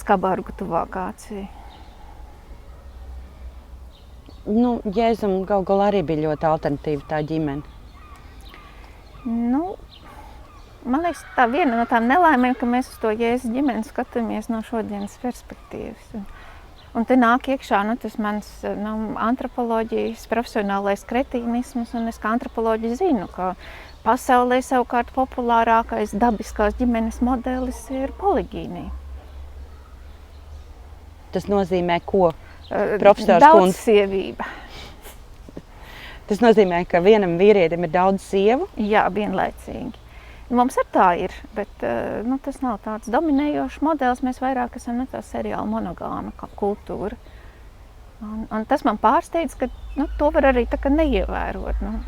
skabargu 0.00 0.56
tuvāk 0.56 0.96
acī. 1.02 1.44
Nu, 4.44 4.78
Jēzum 4.84 5.42
gal 5.48 5.64
galā 5.64 5.90
arī 5.92 6.02
bija 6.04 6.30
ļoti 6.30 6.48
alternatīva 6.48 7.08
tā 7.08 7.20
ģimene. 7.24 7.73
Nu, 9.24 9.76
man 10.84 11.04
liekas, 11.04 11.22
tā 11.36 11.46
viena 11.48 11.78
no 11.78 11.84
tām 11.88 12.08
nelaimēm, 12.10 12.56
ka 12.60 12.68
mēs 12.68 12.90
uz 12.92 12.98
to 13.00 13.12
jēzus 13.14 13.52
ģimeni 13.54 13.86
skatāmies 13.88 14.50
no 14.52 14.60
šodienas 14.66 15.16
perspektīvas. 15.22 16.10
Un, 16.18 16.26
un 16.92 17.06
te 17.08 17.16
nāk 17.16 17.48
iekšā 17.54 17.80
nu, 17.88 17.96
tas 18.00 18.18
mans 18.20 18.50
nu, 18.68 19.14
antropoloģijas 19.24 20.26
profesionālais 20.28 21.06
kretīnisms, 21.08 21.94
un 21.96 22.12
es 22.12 22.20
kā 22.20 22.34
antropoloģi 22.36 22.92
zinu, 23.00 23.30
ka 23.32 23.54
pasaulē 24.04 24.60
savukārt 24.64 25.14
populārākais 25.16 26.12
dabiskās 26.20 26.76
ģimenes 26.80 27.22
modelis 27.24 27.80
ir 27.94 28.12
poligīnija. 28.20 28.92
Tas 31.32 31.48
nozīmē 31.50 31.98
ko? 32.06 32.28
Profesors 32.68 33.42
Daudzsievība. 33.42 34.44
Kundze. 34.44 34.63
Tas 36.24 36.40
nozīmē, 36.40 36.86
ka 36.88 37.02
vienam 37.04 37.36
vīrietim 37.36 37.84
ir 37.84 37.92
daudz 37.92 38.24
sievu? 38.24 38.70
Jā, 38.80 39.04
vienlaicīgi. 39.12 40.00
Mums 40.54 40.76
ar 40.80 40.86
tā 40.92 41.08
ir, 41.20 41.32
bet 41.56 41.84
eh, 41.84 42.22
nu, 42.24 42.38
tas 42.40 42.60
nav 42.64 42.78
tāds 42.84 43.10
dominējošs 43.12 43.82
modelis. 43.84 44.22
Mēs 44.24 44.40
vairāk 44.40 44.78
esam 44.80 45.00
ne 45.00 45.06
tā 45.10 45.20
seriāla 45.24 45.64
monogāma 45.68 46.32
kultūra. 46.56 47.16
Un, 48.24 48.46
un 48.48 48.64
tas 48.68 48.84
man 48.88 49.00
pārsteidz, 49.00 49.56
ka 49.60 49.68
nu, 49.98 50.08
to 50.20 50.30
var 50.32 50.48
arī 50.52 50.64
neievērot. 50.64 51.84
Nu, 51.84 52.00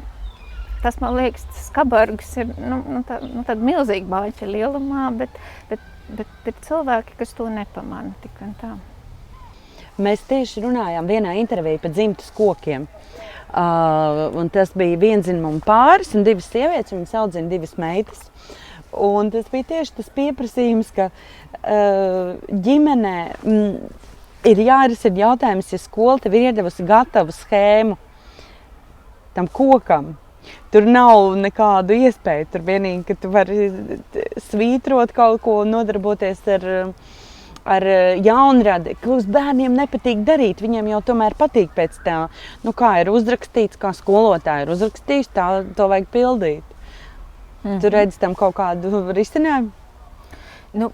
tas 0.85 1.01
man 1.03 1.17
liekas, 1.17 1.45
tas 1.53 1.69
kabargs 1.77 2.37
ir 2.41 2.53
nu, 2.57 2.81
nu, 2.89 3.05
tā, 3.09 3.21
nu, 3.21 3.45
tāda 3.45 3.61
milzīga 3.61 4.09
bāķa 4.13 4.49
lielumā, 4.49 5.11
bet, 5.17 5.41
bet, 5.69 5.85
bet 6.17 6.49
ir 6.49 6.57
cilvēki, 6.65 7.19
kas 7.21 7.37
to 7.37 7.51
nepamana 7.53 8.17
tik 8.25 8.45
un 8.45 8.57
tā. 8.63 8.77
Mēs 10.01 10.25
tieši 10.29 10.61
runājām 10.65 11.09
vienā 11.09 11.39
intervijā 11.41 11.81
par 11.81 11.93
dzimtas 11.97 12.29
kokiem. 12.37 12.85
Uh, 12.85 13.36
tas 13.57 14.73
bija 14.77 14.99
vienzimumu 15.01 15.63
pāris 15.65 16.13
un 16.17 16.27
divas 16.27 16.49
sievietes, 16.53 16.93
un 16.93 17.03
viņas 17.03 17.15
audzina 17.23 17.49
divas 17.53 17.77
meitas. 17.81 18.27
Un 18.93 19.31
tas 19.33 19.49
bija 19.53 19.67
tieši 19.73 19.97
tas 19.99 20.11
pieprasījums, 20.17 20.93
ka 20.97 21.09
uh, 21.11 22.37
ģimenē 22.49 23.17
mm, 23.43 23.73
ir 24.53 24.63
jārisina 24.65 25.23
jautājums, 25.25 25.73
ja 25.73 25.81
skola 25.81 26.21
tev 26.23 26.37
ir 26.37 26.51
iedevusi 26.51 26.87
gatavu 26.87 27.35
schēmu 27.35 27.99
tam 29.37 29.49
kokam. 29.53 30.15
Tur 30.73 30.87
nav 30.87 31.35
nekādu 31.41 31.97
iespēju. 32.07 32.47
Tur 32.53 32.63
vienīgi, 32.65 33.03
ka 33.09 33.17
tu 33.21 33.31
vari 33.35 33.71
svītrot 34.47 35.13
kaut 35.17 35.43
ko, 35.45 35.59
nodarboties 35.69 36.45
ar 36.55 36.69
uh, 36.73 37.17
ar 37.67 37.87
eh, 37.91 38.21
jaunradi, 38.25 38.95
ka 39.03 39.11
uz 39.17 39.27
bērniem 39.31 39.77
nepatīk 39.77 40.25
darīt. 40.29 40.63
Viņiem 40.65 40.91
jau 40.95 41.03
tomēr 41.11 41.37
patīk 41.39 41.75
pēc 41.77 42.01
tā, 42.07 42.19
nu, 42.65 42.75
kā 42.77 42.97
ir 43.03 43.13
uzrakstīts, 43.13 43.81
kā 43.81 43.93
skolotāji 43.97 44.67
ir 44.67 44.75
uzrakstījuši, 44.77 45.33
tā 45.37 45.51
to 45.77 45.91
vajag 45.93 46.09
pildīt. 46.15 46.65
Mm 47.63 47.71
-hmm. 47.71 47.81
Tu 47.81 47.89
redzi 47.91 48.19
tam 48.19 48.35
kaut 48.35 48.55
kādu 48.55 49.13
risinājumu? 49.13 49.71
Nu, 50.73 50.93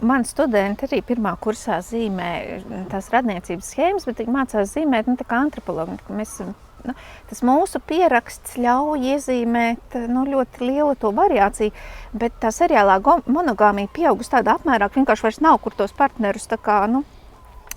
Man 0.00 0.22
studenti 0.24 0.86
arī 0.86 1.00
pirmā 1.02 1.32
kursā 1.42 1.80
zīmē 1.82 2.62
tās 2.90 3.08
radniecības 3.10 3.70
schēmas, 3.72 4.04
bet 4.06 4.18
viņi 4.18 4.30
mācās 4.30 4.70
zīmēt 4.76 5.06
nu, 5.06 5.16
kā 5.16 5.40
antropologi. 5.42 5.98
Mēs 6.08 6.34
esam 6.34 6.54
nu, 6.86 6.94
tas 7.30 7.42
mūsu 7.46 7.80
pieraksts 7.84 8.56
ļauj 8.60 9.12
iezīmēt 9.14 9.98
nu, 10.08 10.24
ļoti 10.28 10.64
lielu 10.64 10.94
to 11.00 11.12
variāciju, 11.16 11.74
bet 12.12 12.38
tā 12.42 12.52
seriālā 12.54 13.00
monogāmija 13.26 13.92
pieaugusi 13.94 14.36
tādā 14.36 14.58
apmērā, 14.58 14.88
ka 14.88 15.00
vienkārši 15.00 15.28
vairs 15.28 15.40
nav 15.44 15.62
kur 15.64 15.76
tos 15.78 15.94
partnerus 15.96 16.48
kā, 16.62 16.82
nu, 16.90 17.04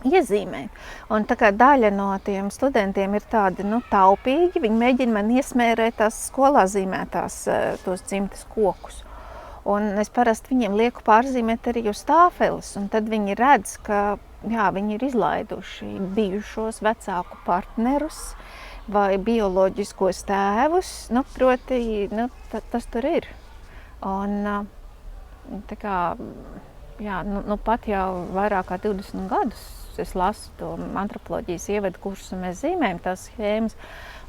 iezīmēt. 0.07 0.81
Un 1.13 1.25
tā 1.29 1.37
kā 1.37 1.51
daļa 1.53 1.91
no 1.93 2.09
tiem 2.25 2.49
studentiem 2.53 3.15
ir 3.17 3.25
tādi 3.31 3.65
nu, 3.67 3.81
taupīgi, 3.91 4.61
viņi 4.61 4.81
mēģina 4.81 5.17
man 5.19 5.31
iesmērēt 5.35 5.99
tās 6.01 6.17
skolā 6.29 6.65
zīmētās 6.69 7.37
eh, 7.51 7.63
tos 7.85 8.03
dzimtes 8.07 8.45
kokus. 8.53 9.03
Un 9.69 9.91
es 10.01 10.09
parasti 10.09 10.55
viņiem 10.55 10.73
lieku 10.79 11.03
pārzīmēt 11.05 11.69
arī 11.69 11.85
uz 11.91 12.01
tāfeles, 12.07 12.73
un 12.79 12.87
tad 12.89 13.09
viņi 13.11 13.37
redz, 13.37 13.75
ka 13.85 14.17
jā, 14.49 14.69
viņi 14.73 14.97
ir 14.97 15.05
izlaiduši 15.05 15.89
bijušos 16.15 16.81
vecāku 16.81 17.37
partnerus, 17.45 18.31
vai 18.91 19.17
bioloģiskos 19.21 20.23
tēvus, 20.29 20.93
nu, 21.15 21.25
proti, 21.35 22.07
nu, 22.11 22.29
ta, 22.51 22.63
tas 22.73 22.87
tur 22.91 23.07
ir. 23.07 23.27
Un, 24.07 24.65
tā 25.69 25.77
kā, 25.79 25.97
jā, 27.01 27.21
nu, 27.27 27.43
nu, 27.47 27.59
pat 27.61 27.87
jau 27.89 28.07
vairāk 28.35 28.71
kā 28.71 28.81
20 28.81 29.29
gadus 29.31 29.69
es 30.01 30.13
lasu 30.15 30.51
to 30.59 30.71
antropoloģijas 30.97 31.67
ievadu 31.75 32.01
kursu, 32.01 32.37
mēs 32.39 32.61
zīmējam 32.63 33.01
tās 33.03 33.27
schēmas. 33.29 33.75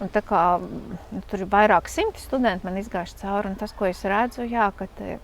Un 0.03 0.11
tā 0.13 0.23
kā 0.27 0.43
nu, 0.63 1.23
tur 1.31 1.45
ir 1.45 1.51
vairāk 1.53 1.91
simti 1.91 2.23
studenti, 2.23 2.67
man 2.67 2.81
izgājuši 2.81 3.21
cauri, 3.23 3.53
un 3.53 3.59
tas, 3.61 3.75
ko 3.77 3.87
es 3.89 4.03
redzu, 4.09 4.47
jā, 4.51 4.69
ka 4.79 4.89
te, 4.99 5.19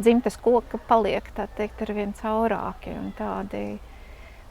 dzimtes 0.00 0.38
koka 0.40 0.80
paliek, 0.88 1.26
tā 1.36 1.46
teikt, 1.58 1.82
ar 1.84 1.94
vien 1.96 2.14
caurāki 2.16 2.94
un 2.96 3.10
tādi 3.18 3.64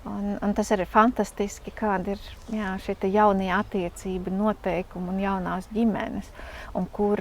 Un, 0.07 0.37
un 0.39 0.53
tas 0.55 0.69
ir 0.71 0.85
fantastiski, 0.87 1.73
kāda 1.75 2.13
ir 2.13 2.21
jā, 2.55 2.69
šie 2.79 2.93
jaunie 3.11 3.49
attiecību 3.51 4.31
noteikumi 4.31 5.11
un 5.11 5.17
jaunās 5.19 5.67
ģimenes, 5.75 6.29
un 6.79 6.87
kur 6.87 7.19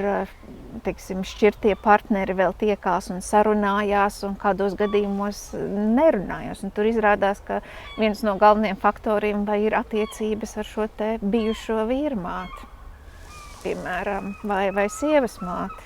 teiksim, 0.86 1.24
šķirtie 1.26 1.74
partneri 1.82 2.36
vēl 2.38 2.54
tiekās 2.60 3.10
un 3.10 3.18
sarunājās, 3.24 4.20
un 4.28 4.36
kādos 4.38 4.78
gadījumos 4.78 5.42
nerunājās. 5.58 6.62
Un 6.62 6.74
tur 6.76 6.86
izrādās, 6.86 7.42
ka 7.42 7.58
viens 7.98 8.22
no 8.22 8.36
galvenajiem 8.38 8.78
faktoriem 8.78 9.42
ir 9.58 9.74
attiecības 9.74 10.56
ar 10.62 10.70
šo 10.70 10.86
bijušo 11.18 11.82
vīrmāti, 11.90 12.70
piemēram, 13.64 14.36
vai, 14.46 14.68
vai 14.70 14.86
sievas 14.86 15.40
māti. 15.42 15.82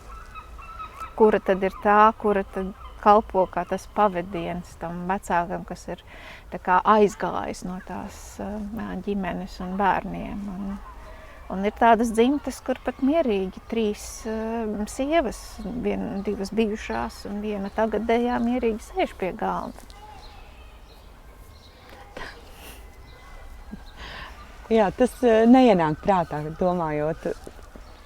Kura 1.17 1.41
tad 1.41 1.65
ir 1.65 1.73
tā, 1.81 2.13
kura 2.21 2.45
tad 2.53 2.73
kalpo 3.03 3.45
kā 3.53 3.65
tas 3.69 3.85
pavadiens 3.97 4.77
tam 4.81 5.05
vecākam, 5.11 5.67
kas 5.69 5.85
ir 5.91 6.03
aizgājis 6.53 7.65
no 7.67 7.79
tās 7.87 8.19
ģimenes 9.07 9.59
un 9.65 9.77
bērniem. 9.81 10.43
Un, 10.55 10.77
un 11.53 11.65
ir 11.69 11.75
tādas 11.79 12.13
dzimtas, 12.15 12.61
kur 12.65 12.81
pat 12.85 13.03
mierīgi 13.05 13.65
trīs 13.71 14.05
sievas, 14.93 15.43
vien, 15.85 16.23
divas 16.27 16.55
bijušās 16.55 17.25
un 17.31 17.43
viena 17.45 17.73
tagadējā 17.75 18.39
mierīgi 18.45 18.93
sēž 18.93 19.17
pie 19.21 19.35
galda. 19.37 19.91
Jā, 24.73 24.87
tas 24.97 25.13
neienāk 25.21 25.99
prātā, 26.01 26.39
domājot 26.57 27.27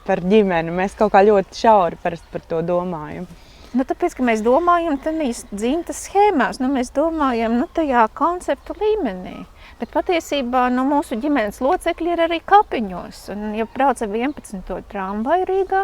par 0.07 0.23
ģimeni. 0.25 0.73
Mēs 0.75 0.97
kaut 0.99 1.13
kā 1.15 1.23
ļoti 1.27 1.61
šauri 1.61 1.99
par 2.03 2.17
to 2.49 2.63
domājam. 2.67 3.27
Nu, 3.75 3.85
tāpēc, 3.89 4.15
ka 4.17 4.25
mēs 4.27 4.45
domājam 4.47 4.99
tādās 5.03 5.43
dzimtas 5.51 6.05
schēmās, 6.07 6.61
nu, 6.63 6.71
mēs 6.73 6.93
domājam 6.97 7.59
nu, 7.59 7.67
tajā 7.75 8.07
konceptu 8.17 8.77
līmenī. 8.79 9.41
Bet 9.81 9.91
patiesībā 9.93 10.69
nu, 10.73 10.87
mūsu 10.89 11.19
ģimenes 11.21 11.59
locekļi 11.65 12.13
ir 12.15 12.23
arī 12.29 12.41
kapiņos. 12.47 13.27
Un, 13.35 13.49
ja 13.59 13.67
brauc 13.73 14.01
ar 14.05 14.15
11. 14.15 14.77
tramvaju 14.93 15.49
Rīgā, 15.51 15.83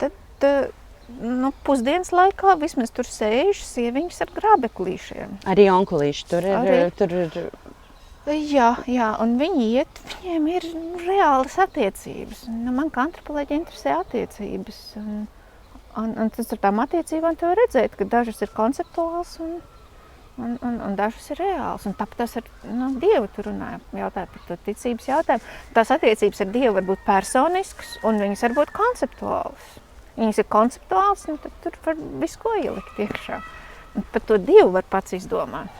tad 0.00 0.46
nu, 1.18 1.52
pusdienas 1.66 2.12
laikā 2.14 2.56
vismaz 2.60 2.92
tur 2.94 3.08
sēž 3.08 3.62
sieviņas 3.66 4.24
ar 4.24 4.32
grābeklīšiem. 4.38 5.40
Arī 5.50 5.68
onkulīši 5.74 6.30
tur 6.30 6.46
ir. 6.46 6.56
Arī. 6.60 6.78
Tur 6.98 7.14
ir... 7.24 7.42
Jā, 8.30 8.74
jā, 8.86 9.08
un 9.22 9.38
viņi 9.40 9.66
iet, 9.80 10.00
viņiem 10.12 10.48
ir 10.52 10.66
reālas 11.06 11.56
attiecības. 11.62 12.44
Nu, 12.52 12.74
man 12.76 12.90
kā 12.92 13.06
antropoloģija 13.08 13.62
interesē 13.62 13.94
attiecības. 13.96 14.80
Un, 15.00 15.24
Un, 16.00 16.14
un 16.16 16.30
tas 16.32 16.48
ar 16.54 16.60
tām 16.62 16.80
attiecībām 16.80 17.36
tev 17.36 17.52
redzēt, 17.58 17.96
ka 17.98 18.06
dažas 18.08 18.40
ir 18.44 18.52
konceptuāls 18.54 19.34
un, 19.44 19.58
un, 20.40 20.54
un, 20.64 20.78
un 20.86 20.96
dažas 20.96 21.26
ir 21.34 21.40
reāls. 21.42 21.84
Un 21.88 21.96
tāpēc 21.98 22.22
tas 22.22 22.38
ar 22.40 22.48
nu, 22.70 22.88
Dievu 23.02 23.28
tur 23.34 23.50
runāja, 23.50 23.80
jautāja 23.98 24.30
par 24.32 24.46
to 24.48 24.58
ticības 24.68 25.10
jautājumu. 25.10 25.54
Tās 25.76 25.92
attiecības 25.96 26.44
ar 26.44 26.50
Dievu 26.54 26.74
var 26.78 26.88
būt 26.92 27.04
personiskas 27.08 27.94
un 28.06 28.20
viņas 28.22 28.46
var 28.46 28.56
būt 28.62 28.74
konceptuālas. 28.76 29.70
Viņas 30.16 30.42
ir 30.42 30.48
konceptuāls, 30.52 31.26
un 31.32 31.38
tad 31.42 31.60
tur 31.64 31.76
var 31.84 32.00
visu 32.22 32.40
ko 32.42 32.56
ielikt 32.60 33.04
iekšā. 33.04 33.40
Un 33.96 34.06
par 34.14 34.24
to 34.26 34.38
Dievu 34.40 34.72
var 34.78 34.86
pats 34.90 35.16
izdomāt. 35.16 35.70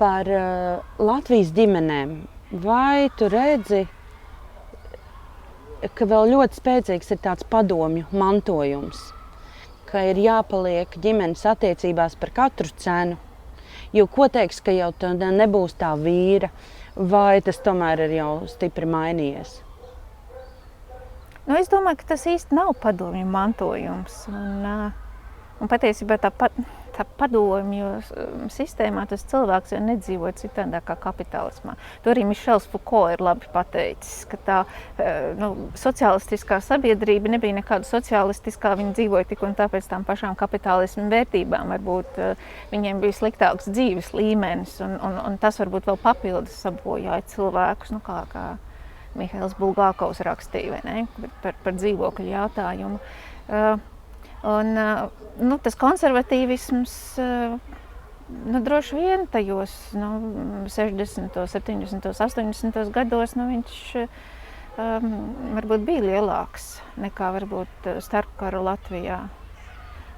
Par 0.00 0.28
uh, 0.30 0.94
Latvijas 0.98 1.52
ģimenēm. 1.54 2.22
Vai 2.64 3.10
tu 3.18 3.28
redzi, 3.30 3.84
ka 5.92 6.06
vēl 6.08 6.32
ļoti 6.32 6.60
spēcīgs 6.60 7.12
ir 7.12 7.20
tāds 7.24 7.46
padomju 7.50 8.06
mantojums, 8.16 9.00
ka 9.90 10.04
ir 10.10 10.20
jāpaliek 10.22 10.96
ģimenes 11.00 11.44
attiecībās 11.50 12.16
par 12.20 12.32
katru 12.36 12.72
cenu. 12.80 13.18
Jo 13.94 14.06
ko 14.10 14.26
teiks, 14.32 14.58
ka 14.64 14.72
jau 14.74 14.90
tā 14.98 15.12
nebūs 15.14 15.76
tā 15.78 15.92
vīra, 15.98 16.48
vai 16.96 17.40
tas 17.44 17.60
tomēr 17.62 18.06
ir 18.06 18.16
jau 18.16 18.32
stipri 18.50 18.88
mainījies? 18.90 19.60
Nu, 21.44 21.58
es 21.58 21.68
domāju, 21.68 22.00
ka 22.00 22.14
tas 22.14 22.24
īsti 22.30 22.56
nav 22.56 22.72
padomju 22.80 23.26
mantojums. 23.28 24.24
Un, 24.32 24.64
un 25.60 25.70
patiesībā 25.70 26.16
tā 26.22 26.32
pat 26.32 26.56
tā 26.56 26.83
padomju 27.18 27.88
um, 27.98 28.44
sistēmā 28.52 29.02
tas 29.10 29.24
cilvēks 29.30 29.74
jau 29.74 29.80
nedzīvo 29.82 30.30
citādi 30.38 30.78
kā 30.86 30.94
kapitālismā. 31.02 31.74
To 32.04 32.12
arī 32.12 32.22
Mišels 32.28 32.68
Fuko 32.70 33.08
ir 33.10 33.22
labi 33.24 33.48
pateicis, 33.52 34.24
ka 34.30 34.38
tā 34.46 34.58
uh, 34.64 35.32
nu, 35.40 35.50
sociālistiskā 35.78 36.60
sabiedrība 36.64 37.32
nebija 37.34 37.56
nekāda 37.58 37.88
sociālistiskā, 37.88 38.76
viņi 38.78 38.94
dzīvoja 39.00 39.28
tik 39.32 39.42
un 39.46 39.56
tā 39.58 39.66
pēc 39.72 39.88
tām 39.90 40.06
pašām 40.06 40.36
kapitālismu 40.38 41.08
vērtībām. 41.10 41.74
Varbūt 41.74 42.20
uh, 42.22 42.44
viņiem 42.70 43.02
bija 43.02 43.18
sliktāks 43.18 43.70
dzīves 43.72 44.12
līmenis, 44.14 44.78
un, 44.84 44.94
un, 45.02 45.18
un 45.24 45.40
tas 45.42 45.58
varbūt 45.62 45.90
vēl 45.90 45.98
papildus 46.04 46.60
sabojāja 46.62 47.26
cilvēkus, 47.34 47.96
nu, 47.96 48.02
kā, 48.04 48.22
kā 48.30 48.46
Mihails 49.18 49.54
Bulgākovs 49.58 50.22
rakstīja 50.26 50.80
par, 51.42 51.58
par 51.64 51.76
dzīvokļu 51.76 52.30
jautājumu. 52.30 53.02
Uh, 53.44 53.82
Un, 54.44 54.76
nu, 55.40 55.56
tas 55.64 55.76
konservatīvisms 55.80 56.94
nu, 58.44 58.60
droši 58.64 58.98
vien 58.98 59.26
tajos 59.32 59.72
nu, 59.96 60.10
60, 60.68 61.38
70, 61.48 62.10
80 62.12 62.92
gados 62.92 63.36
nu, 63.38 63.48
viņš 63.52 63.78
um, 64.00 65.08
varbūt 65.56 65.86
bija 65.86 66.04
lielāks 66.04 66.74
nekā 67.00 67.30
varbūt 67.38 67.88
starpkara 68.04 68.60
Latvijā. 68.64 69.22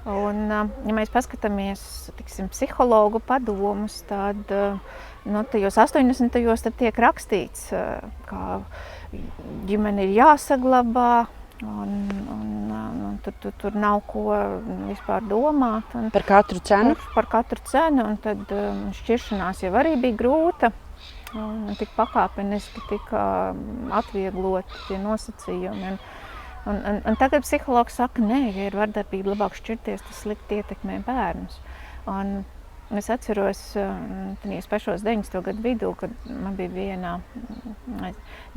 Un, 0.06 0.44
ja 0.50 0.94
mēs 0.94 1.10
paskatāmies 1.10 1.80
tiksim, 2.14 2.46
psihologu 2.52 3.18
padomus, 3.26 4.04
tad 4.06 4.52
nu, 5.26 5.40
tajos 5.50 5.78
80. 5.82 6.30
gados 6.44 6.62
tiek 6.78 7.00
rakstīts, 7.02 7.72
ka 8.28 8.60
ģimene 9.66 10.06
ir 10.06 10.14
jāsaglabā, 10.20 11.26
Un, 11.64 11.92
un, 12.28 12.72
un 13.08 13.14
tur, 13.24 13.32
tur, 13.40 13.52
tur 13.56 13.76
nav 13.80 14.02
ko 14.10 14.26
vispār 14.90 15.24
domāt. 15.24 15.94
Un, 15.96 16.10
par 16.12 16.26
katru 16.28 16.60
cenu? 16.60 16.92
Par, 16.98 17.14
par 17.14 17.28
katru 17.38 17.62
cenu. 17.64 18.04
Un 18.04 18.18
tad 18.20 18.52
um, 18.52 18.82
šķiršanās 18.98 19.62
jau 19.64 19.72
arī 19.80 19.94
bija 20.02 20.18
grūta. 20.20 20.72
Un 21.36 21.72
tik 21.76 21.90
pakāpeniski 21.96 22.84
tika 22.90 23.22
atviegloti 23.98 24.84
tie 24.86 25.00
nosacījumi. 25.00 25.94
Un, 25.94 25.98
un, 26.68 26.82
un, 26.92 27.00
un 27.08 27.18
tagad 27.20 27.44
psihologs 27.44 27.96
saka, 28.02 28.20
nē, 28.24 28.42
ja 28.52 28.68
ir 28.68 28.76
vardarbība, 28.76 29.32
labāk 29.32 29.56
šķirties, 29.56 30.04
tas 30.04 30.22
slikti 30.26 30.60
ietekmē 30.60 31.00
bērnus. 31.08 31.58
Un, 32.10 32.38
Es 32.94 33.08
atceros, 33.10 33.58
tajos 34.42 34.66
pašos 34.70 35.02
90. 35.02 35.40
gadu 35.42 35.62
vidū, 35.64 35.88
kad 35.98 36.12
man 36.30 36.54
bija 36.54 36.70
viena 36.70 37.16
mm, 37.18 38.12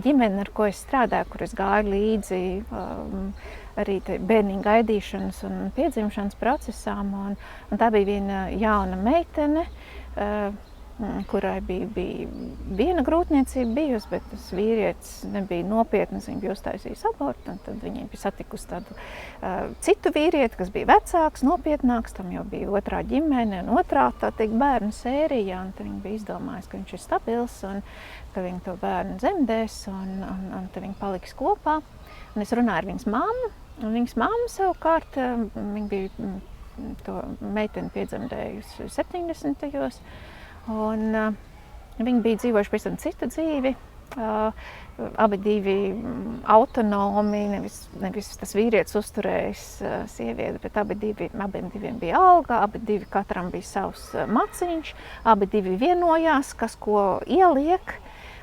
ģimene, 0.06 0.44
ar 0.44 0.52
ko 0.54 0.68
es 0.70 0.84
strādāju, 0.84 1.26
kur 1.32 1.44
es 1.48 1.56
gāju 1.58 1.90
līdzi 1.90 2.42
um, 2.70 3.32
arī 3.82 3.98
bērniņu 4.06 4.62
gaidīšanas 4.68 5.42
un 5.50 5.58
piedzimšanas 5.74 6.38
procesām. 6.38 7.10
Un, 7.18 7.40
un 7.72 7.82
tā 7.82 7.90
bija 7.96 8.12
viena 8.12 8.44
jauna 8.54 9.00
meitene. 9.02 9.66
Mm, 11.00 11.22
kurai 11.32 11.62
bija, 11.64 11.86
bija 11.96 12.26
viena 12.76 13.06
grūtniecība 13.08 13.72
bijusi, 13.78 14.08
bet 14.12 14.26
tas 14.34 14.50
vīrietis 14.52 15.12
nebija 15.32 15.64
nopietns. 15.64 16.26
Viņa 16.28 16.42
bija 16.44 16.56
uztaisījis 16.58 17.06
abortu, 17.08 17.54
un 17.54 17.62
tad 17.64 17.78
viņa 17.86 18.08
bija 18.12 18.20
satikusi 18.20 18.68
tādu 18.68 18.98
uh, 18.98 19.70
citu 19.86 20.12
vīrieti, 20.12 20.58
kas 20.60 20.74
bija 20.74 20.90
vecāks, 20.90 21.46
nopietnāks. 21.48 22.18
Tam 22.18 22.34
jau 22.36 22.44
bija 22.52 22.68
otrā 22.76 23.00
ģimene 23.08 23.62
un 23.64 23.80
otrā 23.80 24.10
teikt, 24.20 24.58
bērnu 24.60 24.92
sērija. 24.98 25.62
Viņa 25.78 26.02
bija 26.04 26.20
izdomājusi, 26.20 26.68
ka 26.68 26.82
viņš 26.82 26.92
ir 26.98 27.04
stabils 27.06 27.56
un 27.70 27.80
ka 28.34 28.44
viņa 28.44 28.60
to 28.66 28.76
bērnu 28.82 29.16
dzemdēs, 29.22 29.78
un, 29.94 30.10
un, 30.28 30.42
un 30.58 30.68
tad 30.74 30.84
viņi 30.84 30.98
paliks 31.00 31.36
kopā. 31.40 31.78
Un 32.36 32.44
es 32.44 32.52
runāju 32.52 32.82
ar 32.82 32.90
viņas 32.90 33.08
mammu, 33.16 33.54
un 33.86 33.96
viņas 33.96 34.18
mamma 34.20 34.52
savukārt 34.52 35.16
viņa 35.16 35.88
bija 35.96 36.12
mm, 36.20 36.36
to 37.08 37.16
meiteni 37.56 37.96
piedzemdējusi 37.96 38.90
70. 39.00 39.66
gados. 39.72 40.02
Un, 40.70 41.06
uh, 41.18 41.34
viņi 42.00 42.22
bija 42.26 42.44
dzīvojuši 42.44 42.74
pavisam 42.74 42.98
citu 43.02 43.30
dzīvi. 43.30 43.76
Uh, 44.18 44.54
abi 45.22 45.38
divi 45.38 45.94
mm, 45.94 46.40
autonomi, 46.50 47.44
nevis, 47.52 47.76
nevis 48.02 48.32
tas 48.42 48.56
vīrietis 48.58 48.98
uzturējis 48.98 49.66
uh, 49.84 49.92
sievieti, 50.10 50.62
bet 50.64 50.80
abi 50.82 50.98
divi, 50.98 51.28
abiem 51.46 51.70
diviem 51.74 52.00
bija 52.02 52.18
alga, 52.18 52.64
abi 52.66 52.82
divi 52.88 53.06
katram 53.10 53.52
bija 53.54 53.68
savs 53.70 54.08
maciņš, 54.30 54.94
abi 55.30 55.50
divi 55.54 55.78
vienojās, 55.82 56.56
kas 56.58 56.78
ko 56.82 57.20
ieliek. 57.28 58.00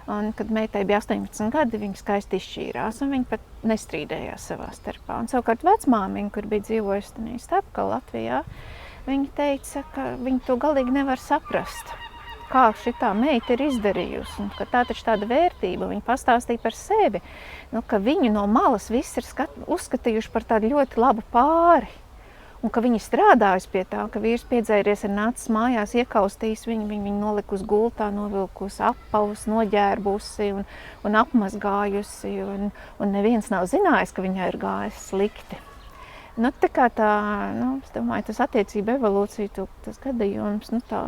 Un, 0.07 0.31
kad 0.39 0.53
meitai 0.55 0.85
bija 0.87 1.01
18 1.03 1.51
gadi, 1.51 1.81
viņa 1.83 1.99
skaisti 1.99 2.39
izšķīrās, 2.39 3.01
un 3.03 3.11
viņa 3.11 3.27
pat 3.27 3.67
nestrīdējās 3.67 4.45
savā 4.53 4.71
starpā. 4.77 5.19
Un, 5.19 5.27
savukārt 5.33 5.67
vecmāmiņa, 5.67 6.31
kur 6.31 6.47
bija 6.47 6.63
dzīvojusi 6.69 7.41
starpkā 7.43 7.89
Latvijā, 7.91 8.45
viņa 9.11 9.33
teica, 9.35 9.83
ka 9.99 10.13
viņa 10.23 10.47
to 10.47 10.61
galīgi 10.63 10.95
nevar 10.95 11.19
saprast 11.19 11.97
kā 12.51 12.71
šī 12.83 12.95
meita 13.19 13.55
ir 13.55 13.67
izdarījusi. 13.67 14.41
Un, 14.43 14.51
tā 14.59 14.85
taču 14.87 15.05
tāda 15.07 15.29
vērtība, 15.29 15.91
viņa 15.91 16.05
pastāstīja 16.07 16.63
par 16.63 16.75
sevi, 16.77 17.23
nu, 17.73 17.83
ka 17.83 17.99
viņu 17.99 18.33
no 18.33 18.47
malas 18.47 18.91
viss 18.91 19.17
ir 19.17 19.25
skat, 19.25 19.51
uzskatījuši 19.67 20.33
par 20.33 20.45
tādu 20.45 20.73
ļoti 20.75 21.01
labu 21.01 21.25
pāri. 21.33 21.89
Un 22.65 22.73
ka 22.73 22.81
viņa 22.81 22.99
strādājusi 22.99 23.69
pie 23.71 23.83
tā, 23.87 24.07
ka 24.11 24.19
vīrs 24.19 24.43
piedzēries 24.49 25.05
ir 25.07 25.13
nācis 25.13 25.51
mājās, 25.53 25.93
iekaustījis 26.01 26.65
viņu, 26.67 26.89
viņu, 26.89 27.05
viņu 27.05 27.21
nolikusi 27.21 27.67
gultā, 27.69 28.09
novilkusi 28.11 28.81
apavus, 28.89 29.45
noģērbusi 29.51 30.49
un, 30.57 30.65
un 31.07 31.19
apmazgājusi. 31.21 32.33
Un, 32.43 32.73
un 32.99 33.15
neviens 33.15 33.53
nav 33.53 33.69
zinājis, 33.71 34.17
ka 34.17 34.25
viņai 34.25 34.51
ir 34.51 34.61
gājis 34.65 35.05
slikti. 35.13 35.61
Nu, 36.37 36.51
tā 36.61 36.69
kā 36.69 36.91
tā, 36.93 37.13
nu, 37.57 37.77
es 37.85 37.93
domāju, 37.95 38.27
tas 38.29 38.43
attiecība 38.45 38.99
evolūcija, 38.99 39.69
tas 39.87 40.01
gadījums, 40.03 40.69
nu, 40.75 40.83
tā, 40.91 41.07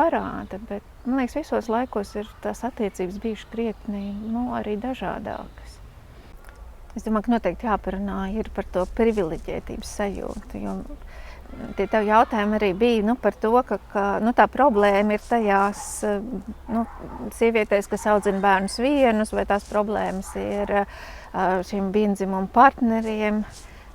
parāda, 0.00 0.58
bet 0.70 1.04
man 1.04 1.20
liekas, 1.20 1.36
visos 1.42 1.68
laikos 1.72 2.16
ir 2.16 2.32
tās 2.44 2.64
attiecības 2.64 3.20
bijušas 3.22 3.52
krietni 3.52 4.06
nu, 4.24 4.48
arī 4.56 4.78
dažādākas. 4.80 5.76
Es 6.96 7.04
domāju, 7.06 7.28
ka 7.28 7.36
noteikti 7.36 7.68
jāparunā 7.68 8.22
par 8.54 8.66
to 8.74 8.82
privileģētības 8.98 9.96
sajūtu. 10.00 10.64
Jo 10.64 10.80
tie 11.76 11.86
tev 11.90 12.06
jautājumi 12.06 12.56
arī 12.58 12.70
bija 12.78 13.06
nu, 13.06 13.16
par 13.20 13.36
to, 13.40 13.52
ka, 13.66 13.78
ka 13.92 14.04
nu, 14.24 14.32
tā 14.36 14.46
problēma 14.50 15.16
ir 15.16 15.24
tajās 15.24 15.82
nu, 16.70 16.84
sievietēs, 17.36 17.88
kas 17.90 18.06
audzina 18.12 18.42
bērnus 18.42 18.78
vienus, 18.82 19.34
vai 19.36 19.46
tās 19.48 19.66
problēmas 19.70 20.32
ir 20.40 20.74
šiem 21.70 21.90
vienzimumu 21.94 22.50
partneriem. 22.54 23.42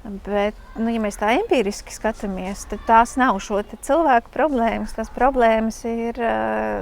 Bet, 0.06 0.58
nu, 0.78 0.92
ja 0.94 1.00
mēs 1.02 1.18
tā 1.18 1.32
empiriski 1.40 1.94
skatāmies, 1.96 2.68
tad 2.70 2.84
tās 2.86 3.16
nav 3.18 3.40
šo 3.42 3.64
cilvēku 3.74 4.30
problēmas. 4.34 4.94
Tās 4.94 5.10
problēmas 5.10 5.80
ir 5.90 6.20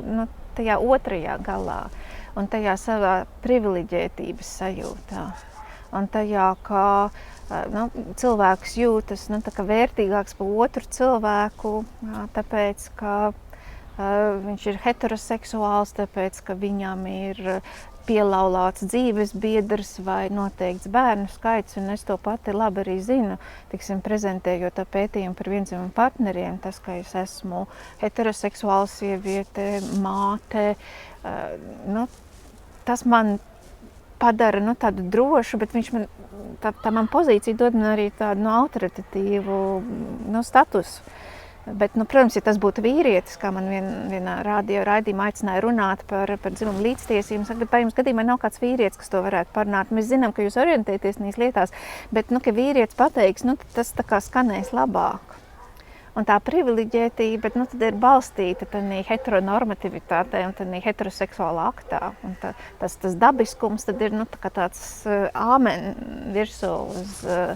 nu, 0.04 0.26
tajā 0.58 0.76
otrajā 0.84 1.38
galā 1.46 1.86
un 2.36 2.50
tajā 2.52 2.76
savā 2.82 3.14
privileģētības 3.46 4.50
sajūtā. 4.60 5.24
Un 5.94 6.10
tajā, 6.12 6.50
kā 6.68 6.88
nu, 7.72 7.86
cilvēks 8.20 8.76
jūtas 8.82 9.28
nu, 9.32 9.40
vērtīgāks 9.72 10.36
par 10.40 10.54
otru 10.66 10.90
cilvēku, 10.98 11.74
tāpēc 12.36 12.90
ka 13.00 13.16
viņš 14.44 14.68
ir 14.72 14.80
heteroseksuāls, 14.84 15.94
tāpēc 16.00 16.40
ka 16.48 16.58
viņam 16.58 17.06
ir 17.08 17.42
pielaulāts 18.08 18.86
dzīves 18.88 19.34
biedrs 19.40 19.96
vai 20.04 20.28
noteikts 20.34 20.90
bērnu 20.92 21.30
skaits. 21.34 21.78
Es 21.94 22.06
to 22.08 22.18
pati 22.22 22.54
labi 22.56 22.84
arī 22.84 22.98
zinu, 23.04 23.38
tiksim, 23.72 24.02
prezentējot 24.04 24.84
pētījumu 24.94 25.38
par 25.40 25.50
vienzimumu 25.54 25.94
partneriem. 25.96 26.60
Tas, 26.64 26.82
ka 26.84 26.98
es 27.00 27.14
esmu 27.16 27.66
heteroseksuāla 28.04 28.90
sieviete, 28.92 29.68
māte, 30.04 30.74
nu, 31.88 32.08
tas 32.88 33.06
man 33.06 33.38
padara 34.24 34.62
nu, 34.64 34.76
tādu 34.80 35.06
drošu, 35.12 35.60
bet 35.62 35.76
viņš 35.76 35.92
man, 35.96 36.08
tā, 36.64 36.72
tā 36.84 36.92
man 36.96 37.10
pozīcija 37.12 37.58
dod 37.60 37.76
man 37.78 37.94
arī 37.94 38.10
tādu 38.18 38.46
nu, 38.46 38.52
autoritatīvu 38.64 39.60
nu, 40.32 40.44
statusu. 40.48 41.04
Bet, 41.66 41.96
nu, 41.96 42.04
protams, 42.04 42.36
ja 42.36 42.42
tas 42.44 42.58
būtu 42.60 42.84
vīrietis, 42.84 43.38
kā 43.40 43.48
man 43.56 43.70
vien, 43.72 43.86
vienā 44.12 44.42
raidījumā 44.44 45.30
aicināja 45.30 45.62
runāt 45.64 46.02
par, 46.10 46.34
par 46.44 46.52
dzimumu 46.52 46.84
līdztiesību, 46.84 47.46
tad 47.48 47.64
vai 47.72 47.86
jums 47.86 47.96
gadījumā 47.96 48.26
nav 48.28 48.42
kāds 48.42 48.60
vīrietis, 48.60 49.00
kas 49.00 49.14
to 49.14 49.22
varētu 49.24 49.54
parunāt? 49.56 49.94
Mēs 49.96 50.10
zinām, 50.10 50.34
ka 50.36 50.44
jūs 50.44 50.60
orientēties 50.60 51.22
šīs 51.22 51.40
lietās, 51.40 51.72
bet, 52.12 52.36
nu, 52.36 52.42
ka 52.44 52.52
vīrietis 52.52 53.00
pateiks, 53.00 53.48
nu, 53.48 53.56
tas 53.78 53.94
tā 53.96 54.04
kā 54.04 54.20
skanēs 54.20 54.74
labāk. 54.76 55.40
Un 56.14 56.28
tā 56.30 56.36
privileģētība 56.46 57.54
nu, 57.56 57.66
ir 57.80 57.96
balstīta 57.98 58.68
tādā 58.70 59.00
heteronormativitātē 59.08 60.44
un 60.46 60.76
heteroseksuālā 60.84 61.64
aktā. 61.72 62.12
Un 62.28 62.36
tā, 62.44 62.52
tas, 62.84 63.00
tas 63.02 63.16
dabiskums 63.18 63.88
ir 63.96 64.14
nu, 64.14 64.28
tā 64.36 64.52
tāds 64.54 64.84
uh, 65.08 65.32
āmen 65.34 65.96
virsū, 66.36 66.76
uz, 66.92 67.16
uh, 67.26 67.56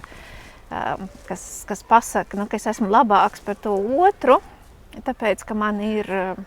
kas, 1.28 1.42
kas 1.68 1.82
pasaka, 1.86 2.38
nu, 2.38 2.46
ka 2.48 2.58
es 2.58 2.68
esmu 2.70 2.90
labāks 2.92 3.42
par 3.44 3.56
to 3.62 3.74
otru, 4.04 4.38
tāpēc, 5.06 5.44
ka 5.48 5.56
man 5.56 5.80
ir 5.84 6.08
uh, 6.12 6.40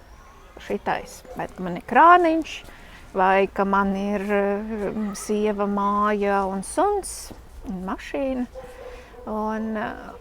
šitais, 0.66 1.22
vai 1.38 1.48
man 1.62 1.80
ir 1.80 1.88
krāniņš, 1.90 2.56
vai 3.18 3.48
ka 3.52 3.66
man 3.66 3.96
ir 3.98 4.26
uh, 4.28 5.02
sieva, 5.18 5.68
māja 5.70 6.44
un 6.50 6.62
suns 6.68 7.32
un 7.70 7.82
mašīna. 7.88 8.46
Un, 9.26 9.78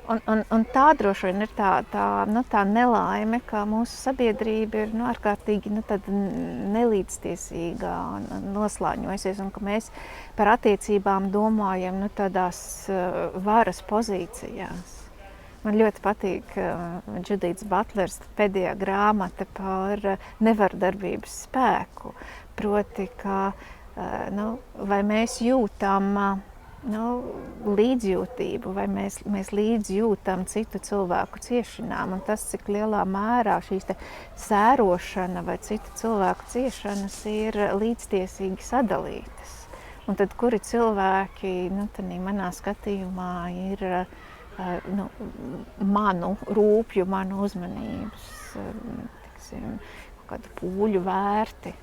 un, 0.09 0.19
un, 0.29 0.43
un 0.53 0.65
tā 0.75 0.91
droši 0.93 1.31
vien 1.31 1.41
ir 1.47 1.53
tā, 1.57 1.71
tā, 1.89 2.07
nu, 2.29 2.43
tā 2.45 2.67
nelaime, 2.69 3.39
ka 3.49 3.63
mūsu 3.65 3.97
sabiedrība 3.97 4.83
ir 4.85 4.93
nu, 4.93 5.07
ārkārtīgi 5.09 5.73
nu, 5.73 5.81
nelīdztiesīga 6.75 7.93
un 8.19 8.51
noslāņojusies, 8.53 9.41
un 9.41 9.49
ka 9.55 9.65
mēs 9.65 9.89
par 10.37 10.53
attiecībām 10.53 11.31
domājam 11.33 11.97
nu, 12.03 12.11
tādās 12.13 12.61
uh, 12.93 13.33
varas 13.41 13.81
pozīcijās. 13.89 14.99
Man 15.65 15.81
ļoti 15.81 16.05
patīk 16.05 16.53
uh, 16.61 17.01
Judītas 17.25 17.65
Butlers 17.73 18.21
pēdējā 18.37 18.77
grāmata 18.85 19.49
par 19.57 20.05
uh, 20.13 20.31
nevardarbības 20.45 21.41
spēku. 21.47 22.13
Proti, 22.61 23.09
ka, 23.17 23.55
nu, 24.37 24.51
vai 24.85 25.01
mēs 25.09 25.39
jūtam 25.41 26.13
nu, 26.89 27.05
līdzjūtību, 27.77 28.73
vai 28.77 28.87
mēs, 28.91 29.21
mēs 29.29 29.53
līdzjūtam 29.53 30.47
citu 30.49 30.81
cilvēku 30.85 31.43
ciešanām, 31.45 32.17
un 32.17 32.23
tas, 32.25 32.47
cik 32.53 32.71
lielā 32.73 33.03
mērā 33.09 33.59
šīs 33.67 33.91
sērošana 34.41 35.45
vai 35.47 35.59
citu 35.65 35.93
cilvēku 36.01 36.49
ciešanas 36.55 37.19
ir 37.31 37.59
līdztiesīgi 37.81 38.65
sadalītas. 38.65 39.57
Un 40.09 40.17
tad, 40.19 40.33
kuri 40.35 40.59
cilvēki, 40.65 41.53
nu, 41.75 41.87
manā 42.25 42.49
skatījumā, 42.57 43.35
ir 43.71 43.85
nu, 44.97 45.07
manu 45.85 46.33
rūpju, 46.49 47.05
manu 47.07 47.45
uzmanības, 47.47 48.27
tiksim, 49.27 49.77
kādu 50.31 50.57
pūļu 50.59 51.05
vērti. 51.05 51.75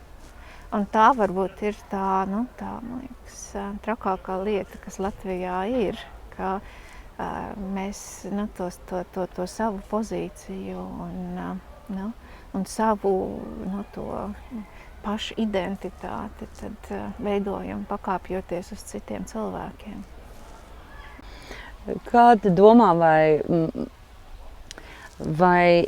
Un 0.76 0.84
tā 0.92 1.06
varbūt 1.16 1.62
ir 1.64 1.78
tā, 1.88 2.26
nu, 2.28 2.44
tā 2.60 2.74
liekas, 2.84 3.40
trakākā 3.86 4.36
lieta, 4.44 4.80
kas 4.84 5.00
Latvijā 5.00 5.62
ir. 5.72 6.00
Ka, 6.34 6.58
uh, 6.60 7.54
mēs 7.76 8.00
nu, 8.34 8.50
tos, 8.58 8.80
to, 8.90 9.06
to, 9.16 9.24
to 9.32 9.48
savu 9.48 9.80
pozīciju 9.90 10.84
un, 11.06 11.40
uh, 11.40 11.80
nu, 11.96 12.12
un 12.54 12.68
savu 12.68 13.14
nu, 13.64 13.86
pašu 15.06 15.40
identitāti 15.40 16.50
tad, 16.60 16.92
uh, 16.92 17.08
veidojam 17.24 17.88
pakāpjoties 17.88 18.76
uz 18.76 18.84
citiem 18.92 19.24
cilvēkiem. 19.30 20.04
Kāda 22.12 22.52
domā, 22.52 22.92
vai, 23.00 23.40
vai 25.16 25.88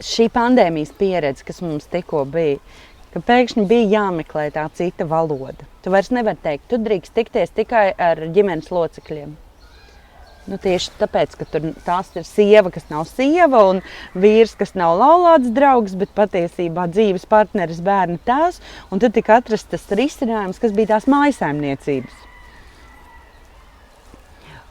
šī 0.00 0.30
pandēmijas 0.32 0.94
pieredze, 0.96 1.44
kas 1.44 1.60
mums 1.60 1.90
tikko 1.92 2.24
bija, 2.24 2.56
ka 3.14 3.22
pēkšņi 3.24 3.66
bija 3.70 3.90
jāmeklē 3.96 4.48
tā 4.54 4.68
cita 4.78 5.06
valoda. 5.08 5.66
Tu 5.82 5.92
vairs 5.94 6.12
nevari 6.14 6.40
teikt, 6.44 6.68
tu 6.70 6.78
drīkst 6.82 7.14
tikties 7.16 7.54
tikai 7.56 7.90
ar 7.94 8.20
ģimenes 8.34 8.72
locekļiem. 8.74 9.36
Nu, 10.48 10.56
tieši 10.56 10.94
tāpēc, 10.96 11.34
ka 11.36 11.44
tur 11.52 11.66
tās 11.84 12.08
ir 12.16 12.24
sieva, 12.24 12.70
kas 12.72 12.86
nav 12.88 13.04
sieva, 13.10 13.66
un 13.68 13.82
vīrs, 14.16 14.54
kas 14.56 14.72
nav 14.78 14.94
laulāts 14.96 15.50
draugs, 15.52 15.96
bet 16.00 16.14
patiesībā 16.16 16.86
dzīves 16.88 17.28
partneris, 17.28 17.82
bērna 17.84 18.16
tēvs. 18.24 18.62
Tad 18.88 19.12
tika 19.18 19.42
atrasts 19.42 19.68
tas 19.74 19.84
risinājums, 19.92 20.60
kas 20.62 20.72
bija 20.72 20.94
tās 20.94 21.10
mājsaimniecības. 21.12 22.27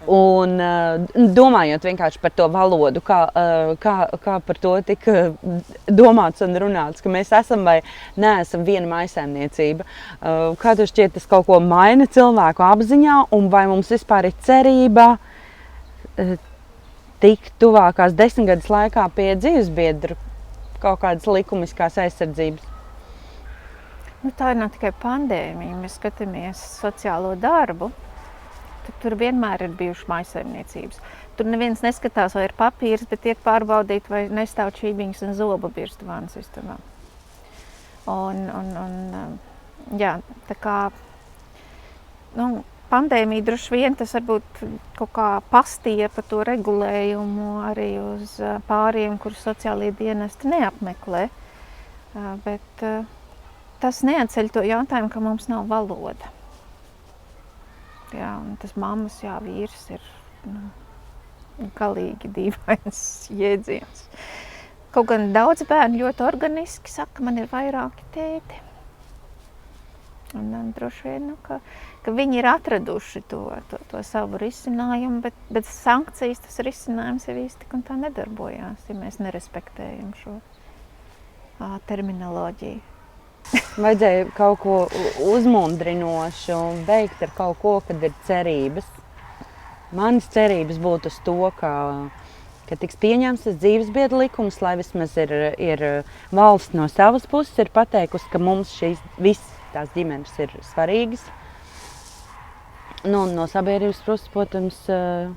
Un, 0.07 0.53
uh, 0.63 1.23
domājot 1.35 1.83
vienkārši 1.83 2.21
par 2.23 2.31
to 2.35 2.45
valodu, 2.51 3.01
kā, 3.03 3.19
uh, 3.27 3.73
kā, 3.83 3.95
kā 4.23 4.37
par 4.47 4.59
to 4.63 4.73
tika 4.87 5.33
domāts 5.91 6.43
un 6.45 6.55
runāts, 6.63 7.03
ka 7.03 7.11
mēs 7.11 7.33
esam 7.35 7.65
vai 7.67 7.81
neesam 8.15 8.63
viena 8.67 8.87
maisaimniecība. 8.87 9.87
Kā 10.61 10.75
tev 10.79 10.87
šķiet, 10.89 11.17
tas 11.17 11.27
kaut 11.29 11.47
ko 11.49 11.59
maina 11.63 12.07
cilvēku 12.07 12.63
apziņā, 12.63 13.17
un 13.35 13.49
vai 13.51 13.65
mums 13.67 13.91
vispār 13.91 14.29
ir 14.29 14.37
cerība 14.47 15.09
tikt 17.21 17.53
tuvākās 17.61 18.15
desmitgades 18.17 18.69
laikā 18.71 19.05
pie 19.15 19.33
dzīvesbiedru 19.35 20.17
kaut 20.81 21.01
kādas 21.03 21.27
likumiskās 21.29 21.97
aizsardzības? 22.01 22.73
Nu, 24.23 24.31
tā 24.33 24.53
ir 24.53 24.59
ne 24.61 24.67
tikai 24.73 24.91
pandēmija, 25.01 25.77
mēs 25.77 25.97
skatāmies 25.99 26.61
sociālo 26.79 27.35
darbu 27.39 27.91
tur 29.01 29.15
vienmēr 29.19 29.65
ir 29.67 29.73
bijušas 29.79 30.07
maisaimniecības. 30.11 31.01
Tur 31.37 31.49
neviens 31.49 31.83
neskatās, 31.85 32.35
vai 32.37 32.47
ir 32.47 32.55
papīrs, 32.57 33.07
bet 33.09 33.25
iet 33.29 33.41
pārbaudīt, 33.45 34.07
vai 34.09 34.25
nestāv 34.33 34.71
čībiņas 34.77 35.25
un 35.27 35.35
zoba 35.37 35.69
birstu 35.73 36.07
vānu 36.07 36.31
sistēmā. 36.33 36.77
Un, 38.07 38.47
un, 38.55 38.71
un, 38.81 39.37
jā, 39.99 40.15
tā 40.47 40.55
kā 40.63 40.77
nu, 42.39 42.63
pandēmija 42.91 43.45
droši 43.49 43.73
vien 43.75 43.97
tas 43.99 44.15
varbūt 44.15 44.63
kaut 44.97 45.11
kā 45.15 45.27
pastīja 45.51 46.09
pa 46.13 46.23
to 46.25 46.41
regulējumu 46.47 47.49
arī 47.67 47.89
uz 48.01 48.37
pāriem, 48.69 49.19
kurus 49.21 49.43
sociālie 49.43 49.91
dienesti 49.97 50.49
neapmeklē. 50.53 51.27
Bet 52.45 52.87
tas 53.83 54.01
neatceļ 54.07 54.49
to 54.55 54.63
jautājumu, 54.65 55.11
ka 55.13 55.21
mums 55.21 55.51
nav 55.51 55.67
valoda. 55.69 56.36
Jā, 58.15 58.33
tas 58.61 58.75
mammas, 58.79 59.17
jā, 59.23 59.35
vīrs 59.43 59.89
ir 59.91 60.03
nu, 60.47 60.69
galīgi 61.75 62.29
dīvains 62.31 63.01
jēdziens. 63.41 64.05
Kaut 64.95 65.09
gan 65.11 65.33
daudz 65.35 65.65
bērnu 65.67 65.99
ļoti 66.05 66.23
organiski 66.23 66.91
saka, 66.91 67.25
man 67.25 67.41
ir 67.41 67.51
vairāki 67.51 68.07
tēti. 68.15 68.63
Un, 70.35 70.49
un 70.55 70.71
droši 70.75 71.05
vien, 71.07 71.27
nu, 71.31 71.35
ka, 71.43 71.59
ka 72.03 72.11
viņi 72.15 72.41
ir 72.41 72.47
atraduši 72.51 73.21
to, 73.31 73.41
to, 73.71 73.79
to 73.91 74.01
savu 74.03 74.39
risinājumu, 74.41 75.21
bet 75.23 75.37
bez 75.53 75.69
sankcijas 75.71 76.43
tas 76.43 76.59
risinājums 76.67 77.29
jau 77.29 77.35
īsti 77.39 77.69
un 77.75 77.85
tā 77.87 77.95
nedarbojās, 77.99 78.89
ja 78.89 78.97
mēs 78.97 79.21
nerespektējam 79.23 80.11
šo 80.19 80.35
uh, 80.39 81.77
terminoloģiju. 81.87 82.96
Vajadzēja 83.77 84.27
kaut 84.35 84.59
ko 84.63 84.77
uzmundrinošu, 85.23 86.57
beigt 86.87 87.21
ar 87.23 87.33
kaut 87.37 87.59
ko, 87.61 87.75
kad 87.87 88.01
ir 88.03 88.15
cerības. 88.27 88.87
Manas 89.95 90.27
cerības 90.33 90.79
būtu 90.83 91.11
uz 91.11 91.19
to, 91.23 91.37
ka, 91.59 91.71
ka 92.67 92.77
tiks 92.81 92.99
pieņemts 92.99 93.45
tas 93.47 93.59
dzīvesbiedra 93.61 94.25
likums, 94.25 94.59
lai 94.65 94.75
vismaz 94.81 95.15
ir, 95.21 95.31
ir 95.61 95.85
valsts 96.35 96.75
no 96.75 96.89
savas 96.91 97.29
puses 97.29 97.55
ir 97.63 97.71
pateikusi, 97.73 98.27
ka 98.33 98.41
mums 98.41 98.73
šīs 98.75 98.99
visas 99.15 99.53
tās 99.71 99.91
ģimenes 99.95 100.33
ir 100.43 100.51
svarīgas. 100.73 101.23
Nu, 103.07 103.27
no 103.31 103.45
sabiedrības 103.47 104.01
puses, 104.03 104.27
protams, 104.33 104.79
uh, 104.91 105.29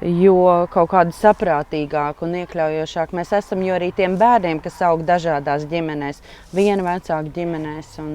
jo 0.00 0.66
kaut 0.72 0.90
kāda 0.92 1.12
saprātīgāka 1.16 2.24
un 2.24 2.36
iekļaujošāka 2.42 3.16
mēs 3.16 3.32
esam. 3.36 3.62
Jo 3.66 3.76
arī 3.76 3.92
tiem 3.96 4.16
bērniem, 4.20 4.62
kas 4.64 4.80
aug 4.86 5.04
dažādās 5.08 5.66
ģimenēs, 5.70 6.22
viena 6.54 6.86
vecāka 6.86 7.34
ģimenēs 7.36 7.92
un, 8.02 8.14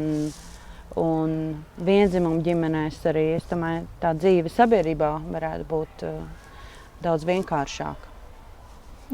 un 0.98 1.38
vienzimumu 1.78 2.42
ģimenēs, 2.46 3.00
arī 3.12 3.28
domāju, 3.52 3.86
tā 4.02 4.16
dzīve 4.18 4.52
sabiedrībā 4.54 5.14
varētu 5.30 5.70
būt 5.70 6.06
uh, 6.08 6.20
daudz 7.06 7.28
vienkāršāka. 7.30 8.16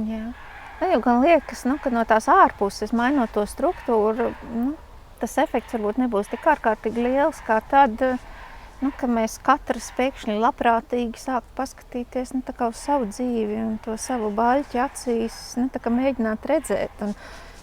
Jā. 0.07 0.25
Man 0.79 0.95
jau 0.95 1.03
gan 1.03 1.21
liekas, 1.23 1.67
nu, 1.69 1.77
ka 1.79 1.91
no 1.93 2.01
tās 2.07 2.25
ārpuses, 2.31 2.95
mainot 2.95 3.31
to 3.35 3.43
struktūru, 3.47 4.31
nu, 4.55 4.73
tas 5.21 5.37
efekts 5.39 5.75
varbūt 5.75 5.99
nebūs 6.01 6.31
tik 6.31 6.47
ārkārtīgi 6.55 7.05
liels 7.05 7.43
kā 7.45 7.59
tad, 7.69 8.01
uh, 8.01 8.29
nu, 8.83 8.91
ka 8.99 9.07
mēs 9.09 9.37
katrs 9.43 9.89
pēkšņi 9.97 10.35
labprātīgi 10.41 11.21
sāk 11.21 11.47
paskatīties 11.57 12.33
nu, 12.35 12.43
uz 12.43 12.81
savu 12.81 13.07
dzīvi 13.09 13.57
un 13.63 13.79
to 13.83 13.95
savu 13.99 14.31
baļķu 14.35 14.81
acīs, 14.83 15.39
nu, 15.59 15.69
mēģināt 15.97 16.47
redzēt. 16.49 17.03
Un, 17.05 17.15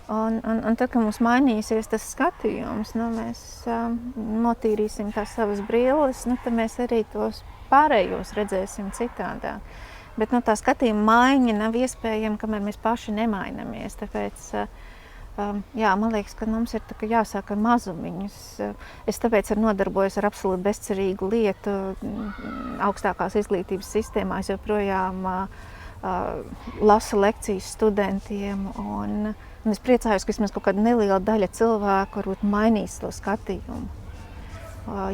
un, 0.08 0.40
un, 0.40 0.62
un 0.66 0.78
tad, 0.80 0.90
kad 0.90 1.02
mums 1.02 1.20
mainīsies 1.24 1.90
tas 1.92 2.08
skatījums, 2.14 2.94
nu, 2.98 3.10
mēs 3.14 3.44
um, 3.70 3.96
notīrīsim 4.46 5.12
tās 5.14 5.36
savas 5.36 5.62
brilles, 5.68 6.24
nu, 6.30 6.38
tad 6.44 6.56
mēs 6.56 6.80
arī 6.82 7.04
tos 7.12 7.44
pārējos 7.70 8.34
redzēsim 8.38 8.90
citādāk. 8.96 9.62
Bet 10.18 10.34
nu, 10.34 10.42
tā 10.44 10.56
skatījuma 10.58 11.04
maiņa 11.06 11.54
nav 11.56 11.76
iespējama, 11.78 12.40
kamēr 12.40 12.64
mēs 12.64 12.80
paši 12.82 13.14
nemainamies. 13.16 13.94
Tāpēc, 14.00 14.48
uh, 14.58 14.79
jā, 15.76 15.90
man 15.98 16.14
liekas, 16.14 16.34
ka 16.38 16.46
mums 16.48 16.74
ir 16.76 16.82
jāsāk 17.10 17.52
ar 17.54 17.60
mazumiņus. 17.60 18.38
Es 19.10 19.20
tāpēc 19.22 19.52
arī 19.52 19.64
nodarbojos 19.64 20.18
ar 20.20 20.28
absolūti 20.30 20.64
bezcerīgu 20.66 21.28
lietu. 21.32 21.76
Mm, 22.00 22.32
augstākās 22.88 23.38
izglītības 23.40 23.92
sistēmā 23.98 24.40
es 24.42 24.50
joprojām 24.52 25.28
lasu 26.80 27.20
lekcijas 27.20 27.70
studentiem. 27.76 28.66
Un, 28.80 29.32
un 29.34 29.72
es 29.74 29.82
priecājos, 29.84 30.24
ka 30.24 30.32
vismaz 30.32 30.54
kaut 30.54 30.68
kāda 30.68 30.84
neliela 30.84 31.20
daļa 31.22 31.50
cilvēku 31.56 32.22
varbūt 32.22 32.44
mainīs 32.44 33.00
to 33.02 33.12
skatījumu. 33.14 33.96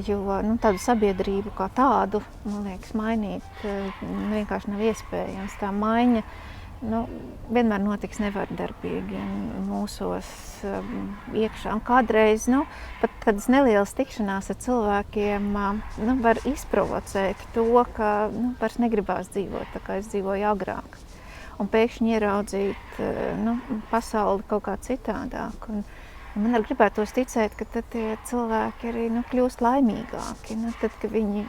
Jo 0.07 0.41
nu, 0.47 0.55
tādu 0.62 0.79
sabiedrību 0.81 1.51
kā 1.59 1.67
tādu, 1.75 2.23
man 2.47 2.69
liekas, 2.69 2.95
mainīt 2.97 3.65
vienkārši 3.65 4.71
nav 4.71 4.85
iespējams. 4.87 5.57
Tā 5.61 5.73
maiņa 5.75 6.23
uh, 6.23 6.37
nu, 6.85 7.03
vienmēr 7.53 7.81
notiks 7.83 8.21
nevardarbīgi 8.21 9.21
mūsos 9.67 10.29
um, 10.67 11.11
iekšā. 11.37 11.75
Un 11.77 11.83
kādreiz 11.87 12.47
nu, 12.51 12.65
pat 13.01 13.15
tādas 13.25 13.49
nelielas 13.53 13.95
tikšanās 13.97 14.51
ar 14.53 14.61
cilvēkiem 14.65 15.51
um, 15.57 15.83
nu, 16.03 16.17
var 16.25 16.41
izprovocēt 16.49 17.47
to, 17.55 17.67
ka 17.97 18.31
nu, 18.35 18.55
vairs 18.61 18.81
negribās 18.83 19.31
dzīvot 19.35 19.75
tā, 19.75 19.83
kā 19.87 20.01
es 20.03 20.11
dzīvoju 20.12 20.49
agrāk. 20.53 20.99
Un 21.62 21.71
pēkšņi 21.73 22.17
ieraudzīt 22.19 23.01
uh, 23.01 23.23
nu, 23.41 23.57
pasauli 23.93 24.45
kaut 24.51 24.67
kā 24.69 24.77
citādāk. 24.89 25.71
Un, 25.73 25.87
Man 26.37 26.53
arī 26.53 26.68
gribētos 26.68 27.14
ticēt, 27.16 27.55
ka 27.57 27.64
tie 27.92 28.16
cilvēki 28.29 28.90
arī 28.90 29.07
nu, 29.14 29.22
kļūst 29.31 29.62
laimīgāki. 29.64 30.59
Nu, 30.61 30.72
tad, 30.83 30.92
kad 31.01 31.14
viņi 31.14 31.46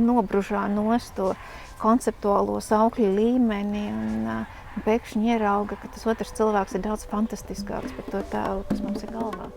nobružā 0.00 0.64
nost 0.72 1.12
to 1.18 1.34
konceptuālo 1.82 2.56
saukļu 2.64 3.10
līmeni 3.18 3.84
un, 3.92 4.30
un 4.32 4.86
pēkšņi 4.86 5.34
ierauga, 5.36 5.76
ka 5.76 5.92
tas 5.92 6.08
otrs 6.08 6.32
cilvēks 6.40 6.78
ir 6.78 6.86
daudz 6.88 7.04
fantastiskāks 7.10 7.92
par 7.98 8.14
to 8.14 8.24
tēlu, 8.32 8.64
kas 8.70 8.86
mums 8.86 9.04
ir 9.04 9.12
galvā. 9.12 9.52